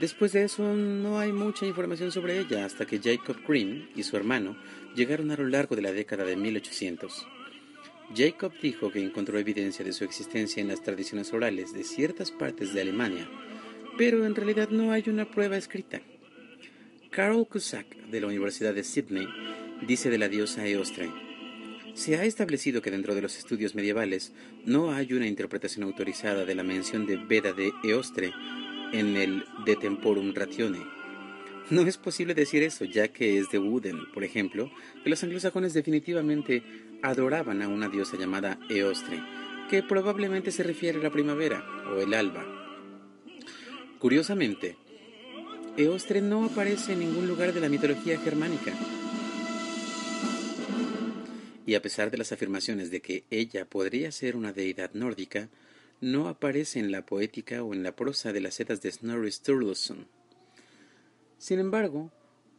Después 0.00 0.32
de 0.32 0.44
eso 0.44 0.74
no 0.74 1.18
hay 1.18 1.32
mucha 1.32 1.66
información 1.66 2.10
sobre 2.10 2.38
ella 2.38 2.64
hasta 2.64 2.86
que 2.86 3.00
Jacob 3.00 3.36
Green 3.46 3.88
y 3.94 4.02
su 4.02 4.16
hermano 4.16 4.56
llegaron 4.96 5.30
a 5.30 5.36
lo 5.36 5.46
largo 5.46 5.76
de 5.76 5.82
la 5.82 5.92
década 5.92 6.24
de 6.24 6.36
1800. 6.36 7.26
Jacob 8.14 8.52
dijo 8.62 8.90
que 8.90 9.02
encontró 9.02 9.38
evidencia 9.38 9.84
de 9.84 9.92
su 9.92 10.04
existencia 10.04 10.60
en 10.60 10.68
las 10.68 10.82
tradiciones 10.82 11.32
orales 11.32 11.72
de 11.74 11.84
ciertas 11.84 12.30
partes 12.30 12.72
de 12.72 12.80
Alemania, 12.80 13.28
pero 13.98 14.24
en 14.24 14.34
realidad 14.34 14.70
no 14.70 14.92
hay 14.92 15.04
una 15.08 15.30
prueba 15.30 15.56
escrita. 15.56 16.00
Carol 17.10 17.46
Cusack, 17.46 18.08
de 18.10 18.20
la 18.20 18.26
Universidad 18.26 18.74
de 18.74 18.84
Sydney, 18.84 19.26
dice 19.86 20.10
de 20.10 20.18
la 20.18 20.28
diosa 20.28 20.66
Eostre, 20.66 21.10
se 21.94 22.16
ha 22.16 22.24
establecido 22.24 22.80
que 22.80 22.90
dentro 22.90 23.14
de 23.14 23.22
los 23.22 23.36
estudios 23.36 23.74
medievales 23.74 24.32
no 24.64 24.92
hay 24.92 25.12
una 25.12 25.26
interpretación 25.26 25.84
autorizada 25.84 26.44
de 26.44 26.54
la 26.54 26.62
mención 26.62 27.06
de 27.06 27.16
Veda 27.16 27.52
de 27.52 27.72
Eostre 27.82 28.32
en 28.92 29.16
el 29.16 29.44
De 29.66 29.76
Temporum 29.76 30.32
Ratione. 30.32 30.86
No 31.70 31.82
es 31.82 31.98
posible 31.98 32.34
decir 32.34 32.62
eso, 32.62 32.84
ya 32.84 33.08
que 33.08 33.38
es 33.38 33.50
de 33.50 33.58
Wooden, 33.58 34.10
por 34.14 34.24
ejemplo, 34.24 34.70
que 35.02 35.10
los 35.10 35.22
anglosajones 35.22 35.74
definitivamente 35.74 36.62
adoraban 37.02 37.62
a 37.62 37.68
una 37.68 37.88
diosa 37.88 38.16
llamada 38.16 38.58
Eostre, 38.68 39.22
que 39.70 39.82
probablemente 39.82 40.50
se 40.50 40.62
refiere 40.62 40.98
a 40.98 41.02
la 41.02 41.10
primavera 41.10 41.64
o 41.94 42.00
el 42.00 42.14
alba. 42.14 42.44
Curiosamente, 43.98 44.76
Eostre 45.76 46.20
no 46.20 46.44
aparece 46.44 46.92
en 46.94 47.00
ningún 47.00 47.28
lugar 47.28 47.52
de 47.52 47.60
la 47.60 47.68
mitología 47.68 48.18
germánica. 48.18 48.72
Y 51.66 51.74
a 51.74 51.82
pesar 51.82 52.10
de 52.10 52.18
las 52.18 52.32
afirmaciones 52.32 52.90
de 52.90 53.00
que 53.00 53.24
ella 53.30 53.64
podría 53.64 54.10
ser 54.10 54.36
una 54.36 54.52
deidad 54.52 54.92
nórdica, 54.94 55.48
no 56.00 56.28
aparece 56.28 56.78
en 56.78 56.90
la 56.92 57.04
poética 57.04 57.62
o 57.62 57.74
en 57.74 57.82
la 57.82 57.94
prosa 57.94 58.32
de 58.32 58.40
las 58.40 58.58
Eddas 58.60 58.80
de 58.82 58.90
Snorri 58.90 59.30
Sturluson. 59.30 60.06
Sin 61.38 61.58
embargo, 61.58 62.10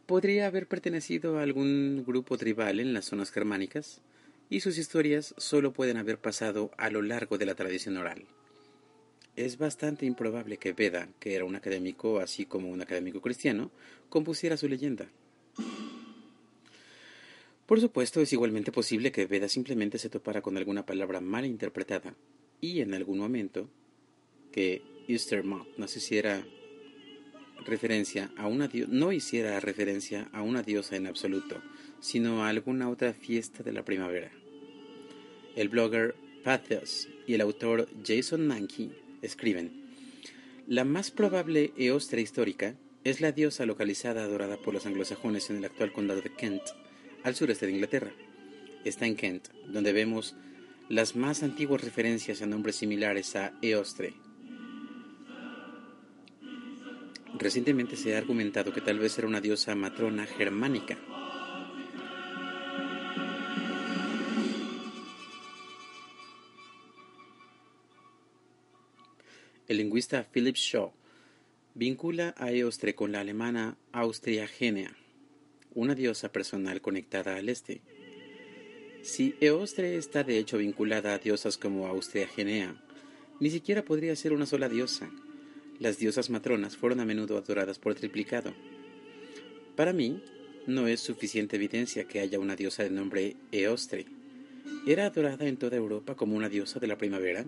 podría 0.06 0.46
haber 0.46 0.66
pertenecido 0.66 1.38
a 1.38 1.42
algún 1.42 2.04
grupo 2.06 2.36
tribal 2.38 2.80
en 2.80 2.92
las 2.92 3.06
zonas 3.06 3.30
germánicas, 3.30 4.00
y 4.50 4.60
sus 4.60 4.76
historias 4.76 5.32
solo 5.38 5.72
pueden 5.72 5.96
haber 5.96 6.18
pasado 6.18 6.72
a 6.76 6.90
lo 6.90 7.00
largo 7.00 7.38
de 7.38 7.46
la 7.46 7.54
tradición 7.54 7.96
oral. 7.96 8.24
Es 9.36 9.56
bastante 9.56 10.04
improbable 10.04 10.58
que 10.58 10.72
Veda, 10.72 11.08
que 11.20 11.36
era 11.36 11.44
un 11.44 11.54
académico 11.54 12.18
así 12.18 12.44
como 12.44 12.68
un 12.68 12.82
académico 12.82 13.20
cristiano, 13.20 13.70
compusiera 14.08 14.56
su 14.56 14.68
leyenda. 14.68 15.08
Por 17.64 17.80
supuesto, 17.80 18.20
es 18.20 18.32
igualmente 18.32 18.72
posible 18.72 19.12
que 19.12 19.26
Veda 19.26 19.48
simplemente 19.48 19.98
se 19.98 20.10
topara 20.10 20.42
con 20.42 20.56
alguna 20.56 20.84
palabra 20.84 21.20
mal 21.20 21.46
interpretada 21.46 22.16
y 22.60 22.80
en 22.80 22.92
algún 22.92 23.18
momento 23.18 23.70
que 24.50 24.82
Easter 25.06 25.44
no 25.44 25.64
hiciera 25.78 26.44
no 28.88 29.12
hiciera 29.12 29.60
referencia 29.60 30.28
a 30.32 30.42
una 30.42 30.62
diosa 30.62 30.96
en 30.96 31.06
absoluto, 31.06 31.62
sino 32.00 32.42
a 32.42 32.48
alguna 32.48 32.88
otra 32.88 33.12
fiesta 33.12 33.62
de 33.62 33.72
la 33.72 33.84
primavera. 33.84 34.32
El 35.56 35.68
blogger 35.68 36.14
Pathos 36.44 37.08
y 37.26 37.34
el 37.34 37.40
autor 37.40 37.88
Jason 38.06 38.46
Mankey 38.46 38.92
escriben: 39.20 39.72
La 40.66 40.84
más 40.84 41.10
probable 41.10 41.72
Eostre 41.76 42.20
histórica 42.20 42.76
es 43.02 43.20
la 43.20 43.32
diosa 43.32 43.66
localizada 43.66 44.22
adorada 44.22 44.58
por 44.58 44.74
los 44.74 44.86
anglosajones 44.86 45.50
en 45.50 45.56
el 45.56 45.64
actual 45.64 45.92
condado 45.92 46.20
de 46.20 46.32
Kent, 46.32 46.62
al 47.24 47.34
sureste 47.34 47.66
de 47.66 47.72
Inglaterra. 47.72 48.12
Está 48.84 49.06
en 49.06 49.16
Kent, 49.16 49.48
donde 49.66 49.92
vemos 49.92 50.36
las 50.88 51.16
más 51.16 51.42
antiguas 51.42 51.82
referencias 51.82 52.42
a 52.42 52.46
nombres 52.46 52.76
similares 52.76 53.36
a 53.36 53.52
Eostre. 53.62 54.14
Recientemente 57.38 57.96
se 57.96 58.14
ha 58.14 58.18
argumentado 58.18 58.72
que 58.72 58.80
tal 58.80 58.98
vez 58.98 59.16
era 59.18 59.26
una 59.26 59.40
diosa 59.40 59.74
matrona 59.74 60.26
germánica. 60.26 60.98
El 69.70 69.76
lingüista 69.76 70.24
Philip 70.24 70.56
Shaw 70.56 70.90
vincula 71.76 72.34
a 72.36 72.50
Eostre 72.50 72.96
con 72.96 73.12
la 73.12 73.20
alemana 73.20 73.76
Austriagenia, 73.92 74.96
una 75.76 75.94
diosa 75.94 76.32
personal 76.32 76.80
conectada 76.80 77.36
al 77.36 77.48
este. 77.48 77.80
Si 79.02 79.36
Eostre 79.40 79.96
está 79.96 80.24
de 80.24 80.38
hecho 80.38 80.58
vinculada 80.58 81.14
a 81.14 81.18
diosas 81.18 81.56
como 81.56 81.86
Austriagenea, 81.86 82.82
ni 83.38 83.48
siquiera 83.48 83.84
podría 83.84 84.16
ser 84.16 84.32
una 84.32 84.44
sola 84.44 84.68
diosa. 84.68 85.08
Las 85.78 85.98
diosas 85.98 86.30
matronas 86.30 86.76
fueron 86.76 86.98
a 86.98 87.04
menudo 87.04 87.38
adoradas 87.38 87.78
por 87.78 87.94
triplicado. 87.94 88.52
Para 89.76 89.92
mí, 89.92 90.20
no 90.66 90.88
es 90.88 90.98
suficiente 90.98 91.54
evidencia 91.54 92.08
que 92.08 92.18
haya 92.18 92.40
una 92.40 92.56
diosa 92.56 92.82
de 92.82 92.90
nombre 92.90 93.36
Eostre. 93.52 94.06
¿Era 94.84 95.06
adorada 95.06 95.46
en 95.46 95.58
toda 95.58 95.76
Europa 95.76 96.16
como 96.16 96.34
una 96.34 96.48
diosa 96.48 96.80
de 96.80 96.88
la 96.88 96.98
primavera? 96.98 97.46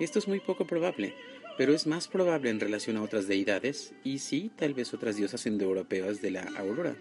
Esto 0.00 0.20
es 0.20 0.28
muy 0.28 0.38
poco 0.38 0.64
probable, 0.64 1.12
pero 1.56 1.74
es 1.74 1.88
más 1.88 2.06
probable 2.06 2.50
en 2.50 2.60
relación 2.60 2.96
a 2.96 3.02
otras 3.02 3.26
deidades 3.26 3.94
y 4.04 4.20
sí, 4.20 4.52
tal 4.56 4.72
vez 4.72 4.94
otras 4.94 5.16
diosas 5.16 5.44
indoeuropeas 5.44 6.22
de 6.22 6.30
la 6.30 6.42
aurora. 6.56 6.96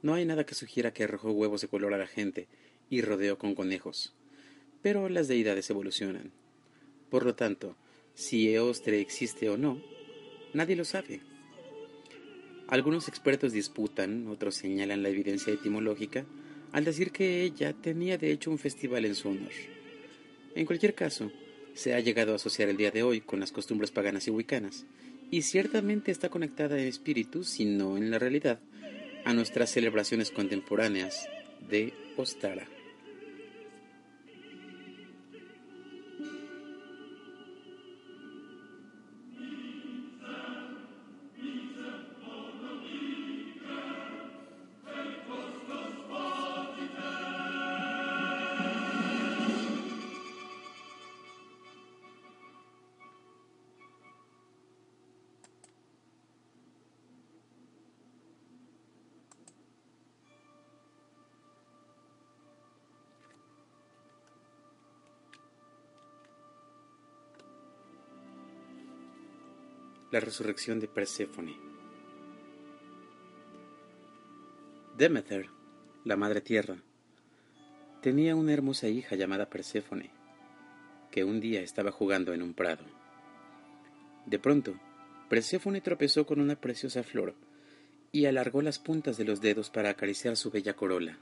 No 0.00 0.14
hay 0.14 0.24
nada 0.24 0.46
que 0.46 0.54
sugiera 0.54 0.94
que 0.94 1.04
arrojó 1.04 1.32
huevos 1.32 1.60
de 1.60 1.68
color 1.68 1.92
a 1.92 1.98
la 1.98 2.06
gente 2.06 2.48
y 2.88 3.02
rodeó 3.02 3.36
con 3.36 3.54
conejos. 3.54 4.14
Pero 4.82 5.08
las 5.08 5.28
deidades 5.28 5.68
evolucionan. 5.70 6.32
Por 7.10 7.24
lo 7.24 7.34
tanto, 7.34 7.76
si 8.14 8.52
Eostre 8.52 9.00
existe 9.00 9.48
o 9.48 9.56
no, 9.56 9.80
nadie 10.52 10.76
lo 10.76 10.84
sabe. 10.84 11.20
Algunos 12.68 13.08
expertos 13.08 13.52
disputan, 13.52 14.26
otros 14.28 14.54
señalan 14.54 15.02
la 15.02 15.08
evidencia 15.08 15.52
etimológica, 15.52 16.26
al 16.72 16.84
decir 16.84 17.12
que 17.12 17.42
ella 17.42 17.72
tenía 17.72 18.18
de 18.18 18.30
hecho 18.30 18.50
un 18.50 18.58
festival 18.58 19.04
en 19.04 19.14
su 19.14 19.28
honor. 19.30 19.52
En 20.54 20.66
cualquier 20.66 20.94
caso, 20.94 21.32
se 21.74 21.94
ha 21.94 22.00
llegado 22.00 22.32
a 22.32 22.36
asociar 22.36 22.68
el 22.68 22.76
día 22.76 22.90
de 22.90 23.02
hoy 23.02 23.20
con 23.20 23.40
las 23.40 23.52
costumbres 23.52 23.90
paganas 23.90 24.26
y 24.26 24.30
huicanas, 24.30 24.84
y 25.30 25.42
ciertamente 25.42 26.10
está 26.10 26.28
conectada 26.28 26.78
en 26.78 26.88
espíritu, 26.88 27.44
si 27.44 27.64
no 27.64 27.96
en 27.96 28.10
la 28.10 28.18
realidad, 28.18 28.60
a 29.24 29.32
nuestras 29.32 29.70
celebraciones 29.70 30.30
contemporáneas 30.30 31.28
de 31.68 31.94
Ostara. 32.16 32.66
La 70.18 70.24
resurrección 70.24 70.80
de 70.80 70.88
Perséfone. 70.88 71.56
Demeter, 74.96 75.46
la 76.04 76.16
madre 76.16 76.40
tierra, 76.40 76.82
tenía 78.02 78.34
una 78.34 78.52
hermosa 78.52 78.88
hija 78.88 79.14
llamada 79.14 79.48
Perséfone, 79.48 80.10
que 81.12 81.22
un 81.22 81.38
día 81.38 81.60
estaba 81.60 81.92
jugando 81.92 82.32
en 82.32 82.42
un 82.42 82.52
prado. 82.52 82.82
De 84.26 84.40
pronto, 84.40 84.74
Perséfone 85.28 85.80
tropezó 85.82 86.26
con 86.26 86.40
una 86.40 86.60
preciosa 86.60 87.04
flor 87.04 87.36
y 88.10 88.26
alargó 88.26 88.60
las 88.60 88.80
puntas 88.80 89.18
de 89.18 89.24
los 89.24 89.40
dedos 89.40 89.70
para 89.70 89.90
acariciar 89.90 90.36
su 90.36 90.50
bella 90.50 90.74
corola. 90.74 91.16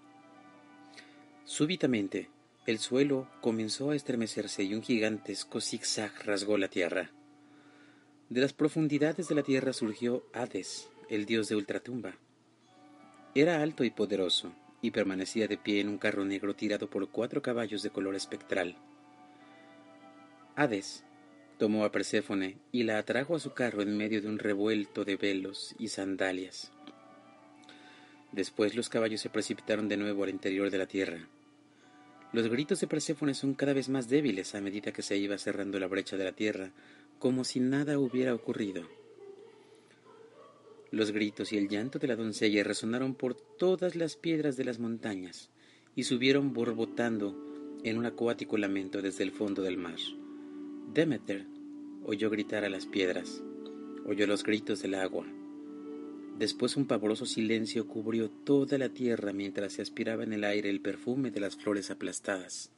Súbitamente, 1.45 2.31
el 2.65 2.79
suelo 2.79 3.29
comenzó 3.43 3.91
a 3.91 3.95
estremecerse 3.95 4.63
y 4.63 4.73
un 4.73 4.83
gigantesco 4.83 5.61
zigzag 5.61 6.15
rasgó 6.25 6.57
la 6.57 6.69
tierra. 6.69 7.11
De 8.29 8.41
las 8.41 8.53
profundidades 8.53 9.29
de 9.29 9.37
la 9.37 9.45
tierra 9.45 9.73
surgió 9.73 10.25
Hades, 10.33 10.89
el 11.09 11.27
dios 11.27 11.49
de 11.49 11.55
ultratumba. 11.55 12.17
Era 13.37 13.63
alto 13.63 13.85
y 13.85 13.91
poderoso, 13.91 14.53
y 14.83 14.91
permanecía 14.91 15.47
de 15.47 15.57
pie 15.57 15.81
en 15.81 15.89
un 15.89 15.99
carro 15.99 16.25
negro 16.25 16.57
tirado 16.57 16.91
por 16.91 17.09
cuatro 17.09 17.41
caballos 17.41 17.85
de 17.85 17.91
color 17.91 18.17
espectral. 18.17 18.77
Hades 20.57 21.05
tomó 21.57 21.85
a 21.85 21.93
Perséfone 21.93 22.59
y 22.73 22.83
la 22.83 22.99
atrajo 22.99 23.37
a 23.37 23.41
su 23.41 23.53
carro 23.53 23.83
en 23.83 23.97
medio 23.97 24.21
de 24.21 24.29
un 24.29 24.41
revuelto 24.41 25.05
de 25.05 25.17
velos 25.17 25.77
y 25.79 25.89
sandalias. 25.89 26.73
Después 28.33 28.75
los 28.75 28.89
caballos 28.89 29.21
se 29.21 29.31
precipitaron 29.31 29.89
de 29.89 29.99
nuevo 29.99 30.25
al 30.25 30.31
interior 30.31 30.71
de 30.71 30.79
la 30.79 30.87
tierra. 30.87 31.29
Los 32.33 32.49
gritos 32.49 32.81
de 32.81 32.89
Perséfone 32.89 33.35
son 33.35 33.55
cada 33.55 33.73
vez 33.73 33.89
más 33.89 34.09
débiles 34.09 34.57
a 34.57 34.61
medida 34.61 34.93
que 34.93 35.03
se 35.03 35.17
iba 35.17 35.39
cerrando 35.39 35.79
la 35.79 35.87
brecha 35.87 36.17
de 36.17 36.25
la 36.25 36.33
tierra 36.33 36.73
como 37.19 37.45
si 37.45 37.61
nada 37.61 37.99
hubiera 37.99 38.35
ocurrido. 38.35 38.83
Los 40.91 41.11
gritos 41.11 41.53
y 41.53 41.59
el 41.59 41.69
llanto 41.69 41.99
de 41.99 42.07
la 42.07 42.17
doncella 42.17 42.63
resonaron 42.63 43.15
por 43.15 43.35
todas 43.35 43.97
las 43.97 44.17
piedras 44.17 44.57
de 44.57 44.65
las 44.65 44.79
montañas 44.79 45.51
y 45.95 46.05
subieron 46.05 46.53
borbotando 46.53 47.37
en 47.83 47.99
un 47.99 48.07
acuático 48.07 48.57
lamento 48.57 49.03
desde 49.03 49.25
el 49.25 49.33
fondo 49.33 49.63
del 49.63 49.77
mar. 49.77 49.99
Demeter 50.93 51.47
oyó 52.05 52.31
gritar 52.31 52.65
a 52.65 52.69
las 52.69 52.87
piedras, 52.87 53.43
oyó 54.07 54.27
los 54.27 54.45
gritos 54.45 54.81
del 54.83 54.95
agua. 54.95 55.27
Después 56.39 56.77
un 56.77 56.87
pavoroso 56.87 57.27
silencio 57.27 57.89
cubrió 57.89 58.31
toda 58.31 58.79
la 58.79 58.91
tierra 58.91 59.33
mientras 59.33 59.73
se 59.73 59.83
aspiraba 59.83 60.23
en 60.23 60.33
el 60.33 60.45
aire 60.45 60.71
el 60.71 60.81
perfume 60.81 61.31
de 61.31 61.41
las 61.41 61.57
flores 61.57 61.91
aplastadas 61.91 62.71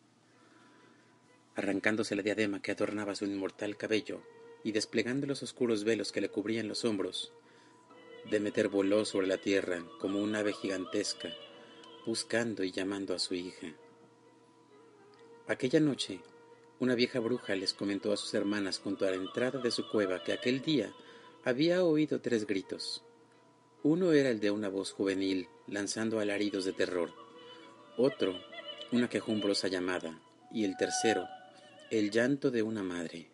arrancándose 1.58 2.14
la 2.14 2.22
diadema 2.22 2.62
que 2.62 2.70
adornaba 2.70 3.16
su 3.16 3.24
inmortal 3.24 3.76
cabello 3.76 4.22
y 4.62 4.70
desplegando 4.70 5.26
los 5.26 5.42
oscuros 5.42 5.82
velos 5.82 6.12
que 6.12 6.20
le 6.20 6.28
cubrían 6.28 6.68
los 6.68 6.84
hombros, 6.84 7.32
Demeter 8.30 8.68
voló 8.68 9.04
sobre 9.04 9.26
la 9.26 9.38
tierra 9.38 9.82
como 10.00 10.22
un 10.22 10.36
ave 10.36 10.52
gigantesca, 10.52 11.30
buscando 12.06 12.62
y 12.62 12.70
llamando 12.70 13.12
a 13.12 13.18
su 13.18 13.34
hija. 13.34 13.74
Aquella 15.48 15.80
noche, 15.80 16.20
una 16.78 16.94
vieja 16.94 17.18
bruja 17.18 17.56
les 17.56 17.74
comentó 17.74 18.12
a 18.12 18.16
sus 18.16 18.32
hermanas 18.34 18.78
junto 18.78 19.04
a 19.04 19.10
la 19.10 19.16
entrada 19.16 19.58
de 19.58 19.72
su 19.72 19.88
cueva 19.88 20.22
que 20.22 20.32
aquel 20.32 20.62
día 20.62 20.92
había 21.42 21.82
oído 21.82 22.20
tres 22.20 22.46
gritos. 22.46 23.02
Uno 23.82 24.12
era 24.12 24.30
el 24.30 24.38
de 24.38 24.52
una 24.52 24.68
voz 24.68 24.92
juvenil 24.92 25.48
lanzando 25.66 26.20
alaridos 26.20 26.64
de 26.64 26.72
terror, 26.72 27.12
otro, 27.96 28.38
una 28.92 29.08
quejumbrosa 29.08 29.66
llamada, 29.66 30.20
y 30.52 30.64
el 30.64 30.76
tercero, 30.76 31.26
el 31.90 32.10
llanto 32.10 32.50
de 32.50 32.62
una 32.62 32.82
madre. 32.82 33.30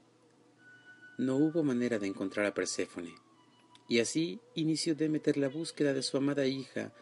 No 1.19 1.35
hubo 1.37 1.65
manera 1.65 1.99
de 1.99 2.07
encontrar 2.07 2.47
a 2.47 2.55
Perséfone, 2.55 3.13
y 3.89 3.99
así 3.99 4.41
inició 4.55 4.95
Demeter 4.95 5.37
la 5.37 5.49
búsqueda 5.49 5.93
de 5.93 6.03
su 6.03 6.17
amada 6.17 6.47
hija 6.47 6.93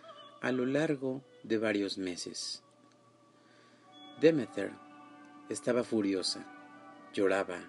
a 0.41 0.51
lo 0.51 0.65
largo 0.65 1.23
de 1.43 1.59
varios 1.59 1.99
meses. 1.99 2.63
Demeter 4.21 4.73
estaba 5.51 5.85
furiosa, 5.85 6.47
lloraba, 7.13 7.61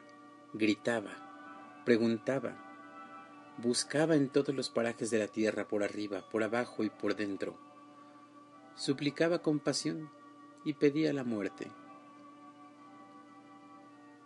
gritaba, 0.53 1.81
preguntaba, 1.85 2.55
buscaba 3.57 4.15
en 4.15 4.29
todos 4.29 4.55
los 4.55 4.69
parajes 4.69 5.11
de 5.11 5.19
la 5.19 5.27
tierra, 5.27 5.67
por 5.67 5.83
arriba, 5.83 6.29
por 6.29 6.41
abajo 6.41 6.85
y 6.85 6.89
por 6.89 7.17
dentro. 7.17 7.59
Suplicaba 8.75 9.41
compasión 9.41 10.09
y 10.63 10.73
pedía 10.73 11.11
la 11.11 11.25
muerte. 11.25 11.69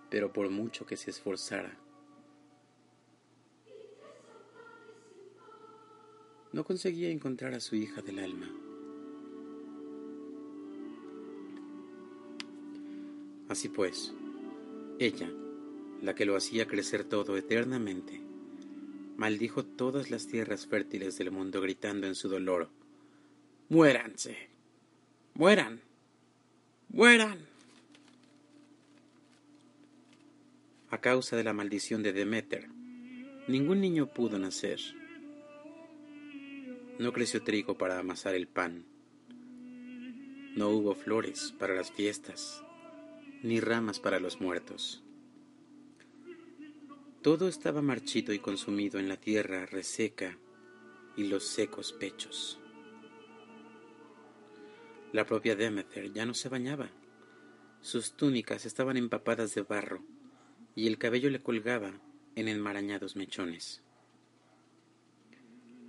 Pero 0.10 0.32
por 0.32 0.50
mucho 0.50 0.86
que 0.86 0.98
se 0.98 1.12
esforzara, 1.12 1.78
no 6.54 6.64
conseguía 6.64 7.10
encontrar 7.10 7.54
a 7.54 7.60
su 7.60 7.76
hija 7.76 8.02
del 8.02 8.20
alma. 8.20 8.50
Así 13.50 13.70
pues, 13.70 14.14
ella, 15.00 15.30
la 16.02 16.16
que 16.16 16.26
lo 16.26 16.36
hacía 16.36 16.68
crecer 16.68 17.04
todo 17.04 17.38
eternamente, 17.38 18.22
maldijo 19.16 19.64
todas 19.64 20.12
las 20.12 20.28
tierras 20.28 20.68
fértiles 20.68 21.18
del 21.18 21.32
mundo 21.32 21.62
gritando 21.62 22.08
en 22.08 22.16
su 22.16 22.30
dolor, 22.30 22.70
Muéranse, 23.70 24.38
mueran, 25.34 25.82
mueran. 26.88 27.47
A 30.90 31.00
causa 31.02 31.36
de 31.36 31.44
la 31.44 31.52
maldición 31.52 32.02
de 32.02 32.14
Demeter, 32.14 32.70
ningún 33.50 33.82
niño 33.82 34.08
pudo 34.14 34.40
nacer. 34.40 34.80
No 36.98 37.12
creció 37.12 37.44
trigo 37.44 37.78
para 37.78 38.00
amasar 38.00 38.36
el 38.36 38.48
pan. 38.48 38.86
No 40.56 40.70
hubo 40.70 40.96
flores 40.96 41.54
para 41.60 41.76
las 41.76 41.92
fiestas 41.92 42.64
ni 43.44 43.60
ramas 43.60 44.00
para 44.00 44.22
los 44.22 44.40
muertos. 44.40 45.04
Todo 47.22 47.50
estaba 47.50 47.82
marchito 47.82 48.32
y 48.32 48.40
consumido 48.40 48.98
en 48.98 49.10
la 49.10 49.18
tierra 49.18 49.66
reseca 49.66 50.38
y 51.18 51.26
los 51.28 51.44
secos 51.46 51.92
pechos. 51.92 52.60
La 55.12 55.26
propia 55.26 55.58
Demeter 55.58 56.14
ya 56.14 56.26
no 56.26 56.34
se 56.34 56.48
bañaba. 56.48 56.90
Sus 57.82 58.14
túnicas 58.14 58.66
estaban 58.66 58.96
empapadas 58.96 59.54
de 59.54 59.64
barro 59.64 60.02
y 60.78 60.86
el 60.86 61.00
cabello 61.00 61.32
le 61.32 61.42
colgaba 61.42 61.92
en 62.36 62.48
enmarañados 62.48 63.16
mechones. 63.16 63.82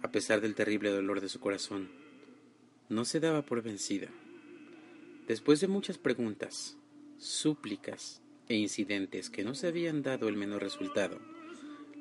A 0.00 0.10
pesar 0.10 0.40
del 0.40 0.54
terrible 0.54 0.88
dolor 0.88 1.20
de 1.20 1.28
su 1.28 1.40
corazón, 1.40 1.90
no 2.88 3.04
se 3.04 3.20
daba 3.20 3.42
por 3.42 3.62
vencida. 3.62 4.08
Después 5.26 5.60
de 5.60 5.68
muchas 5.68 5.98
preguntas, 5.98 6.78
súplicas 7.18 8.22
e 8.48 8.54
incidentes 8.56 9.28
que 9.28 9.44
no 9.44 9.54
se 9.54 9.66
habían 9.66 10.02
dado 10.02 10.26
el 10.26 10.36
menor 10.36 10.62
resultado, 10.62 11.20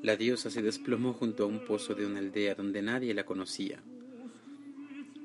la 0.02 0.16
diosa 0.16 0.50
se 0.50 0.62
desplomó 0.62 1.12
junto 1.12 1.44
a 1.44 1.48
un 1.48 1.66
pozo 1.66 1.94
de 1.94 2.06
una 2.06 2.20
aldea 2.20 2.56
donde 2.56 2.82
nadie 2.82 3.14
la 3.14 3.26
conocía. 3.26 3.84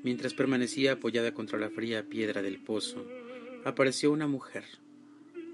Mientras 0.03 0.33
permanecía 0.33 0.91
apoyada 0.91 1.33
contra 1.33 1.57
la 1.57 1.69
fría 1.69 2.09
piedra 2.09 2.41
del 2.41 2.61
pozo, 2.61 3.07
apareció 3.63 4.11
una 4.11 4.27
mujer, 4.27 4.65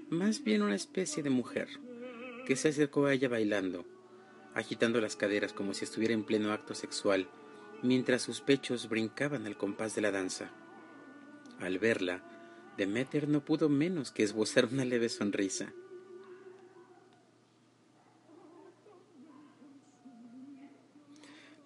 más 0.08 0.42
bien 0.42 0.62
una 0.62 0.74
especie 0.74 1.22
de 1.22 1.30
mujer, 1.30 1.68
que 2.46 2.56
se 2.56 2.68
acercó 2.68 3.06
a 3.06 3.14
ella 3.14 3.28
bailando, 3.28 3.84
agitando 4.54 5.00
las 5.00 5.16
caderas 5.16 5.52
como 5.52 5.74
si 5.74 5.84
estuviera 5.84 6.14
en 6.14 6.24
pleno 6.24 6.52
acto 6.52 6.74
sexual, 6.74 7.28
mientras 7.82 8.22
sus 8.22 8.40
pechos 8.40 8.88
brincaban 8.88 9.46
al 9.46 9.56
compás 9.56 9.94
de 9.94 10.02
la 10.02 10.10
danza. 10.10 10.50
Al 11.58 11.78
verla, 11.78 12.22
Demeter 12.76 13.28
no 13.28 13.44
pudo 13.44 13.68
menos 13.68 14.10
que 14.10 14.22
esbozar 14.22 14.66
una 14.66 14.84
leve 14.84 15.08
sonrisa. 15.08 15.72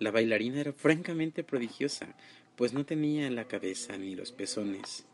La 0.00 0.10
bailarina 0.10 0.60
era 0.60 0.72
francamente 0.72 1.44
prodigiosa, 1.44 2.14
pues 2.56 2.72
no 2.72 2.84
tenía 2.84 3.30
la 3.30 3.46
cabeza 3.46 3.96
ni 3.96 4.14
los 4.14 4.32
pezones. 4.32 5.06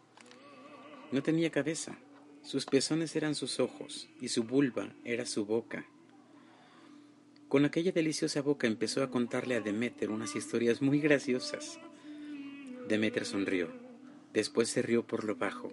No 1.13 1.23
tenía 1.23 1.51
cabeza. 1.51 1.99
Sus 2.43 2.67
pezones 2.67 3.15
eran 3.17 3.35
sus 3.35 3.61
ojos 3.61 4.09
y 4.21 4.29
su 4.29 4.45
vulva 4.45 4.93
era 5.05 5.27
su 5.27 5.45
boca. 5.45 5.87
Con 7.49 7.65
aquella 7.65 7.93
deliciosa 7.93 8.43
boca 8.43 8.67
empezó 8.67 9.03
a 9.03 9.11
contarle 9.11 9.57
a 9.57 9.61
Demeter 9.61 10.11
unas 10.11 10.37
historias 10.37 10.83
muy 10.83 11.01
graciosas. 11.01 11.79
Demeter 12.89 13.25
sonrió, 13.25 13.69
después 14.33 14.69
se 14.69 14.83
rió 14.83 15.07
por 15.07 15.25
lo 15.25 15.37
bajo 15.37 15.73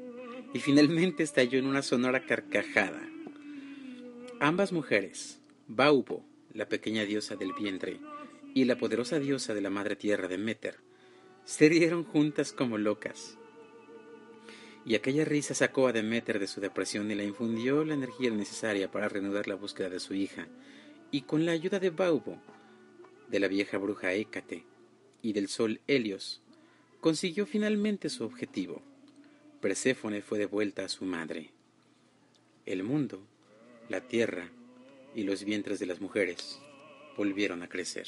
y 0.53 0.59
finalmente 0.59 1.23
estalló 1.23 1.59
en 1.59 1.65
una 1.65 1.81
sonora 1.81 2.25
carcajada. 2.25 3.07
Ambas 4.39 4.71
mujeres, 4.71 5.39
Baubo, 5.67 6.23
la 6.53 6.67
pequeña 6.67 7.05
diosa 7.05 7.35
del 7.35 7.53
vientre, 7.53 7.99
y 8.53 8.65
la 8.65 8.77
poderosa 8.77 9.19
diosa 9.19 9.53
de 9.53 9.61
la 9.61 9.69
madre 9.69 9.95
tierra 9.95 10.27
de 10.27 10.37
Meter, 10.37 10.77
se 11.43 11.69
rieron 11.69 12.03
juntas 12.03 12.53
como 12.53 12.77
locas. 12.77 13.36
Y 14.87 14.95
aquella 14.95 15.25
risa 15.25 15.53
sacó 15.53 15.87
a 15.87 15.91
Demeter 15.91 16.39
de 16.39 16.47
su 16.47 16.61
depresión 16.61 17.11
y 17.11 17.15
le 17.15 17.25
infundió 17.25 17.83
la 17.83 17.93
energía 17.93 18.31
necesaria 18.31 18.89
para 18.89 19.09
reanudar 19.09 19.45
la 19.49 19.55
búsqueda 19.55 19.89
de 19.89 19.99
su 19.99 20.13
hija, 20.13 20.47
y 21.11 21.23
con 21.23 21.45
la 21.45 21.51
ayuda 21.51 21.79
de 21.81 21.89
Baubo, 21.89 22.41
de 23.27 23.41
la 23.41 23.49
vieja 23.49 23.77
bruja 23.77 24.13
Hécate 24.13 24.63
y 25.21 25.33
del 25.33 25.49
sol 25.49 25.81
Helios, 25.87 26.41
consiguió 27.01 27.45
finalmente 27.45 28.07
su 28.07 28.23
objetivo. 28.23 28.81
Perséfone 29.59 30.21
fue 30.21 30.39
devuelta 30.39 30.85
a 30.85 30.89
su 30.89 31.03
madre. 31.03 31.51
El 32.65 32.83
mundo, 32.83 33.21
la 33.89 33.99
tierra 33.99 34.49
y 35.13 35.23
los 35.23 35.43
vientres 35.43 35.79
de 35.79 35.85
las 35.85 35.99
mujeres 35.99 36.61
volvieron 37.17 37.61
a 37.61 37.67
crecer. 37.67 38.07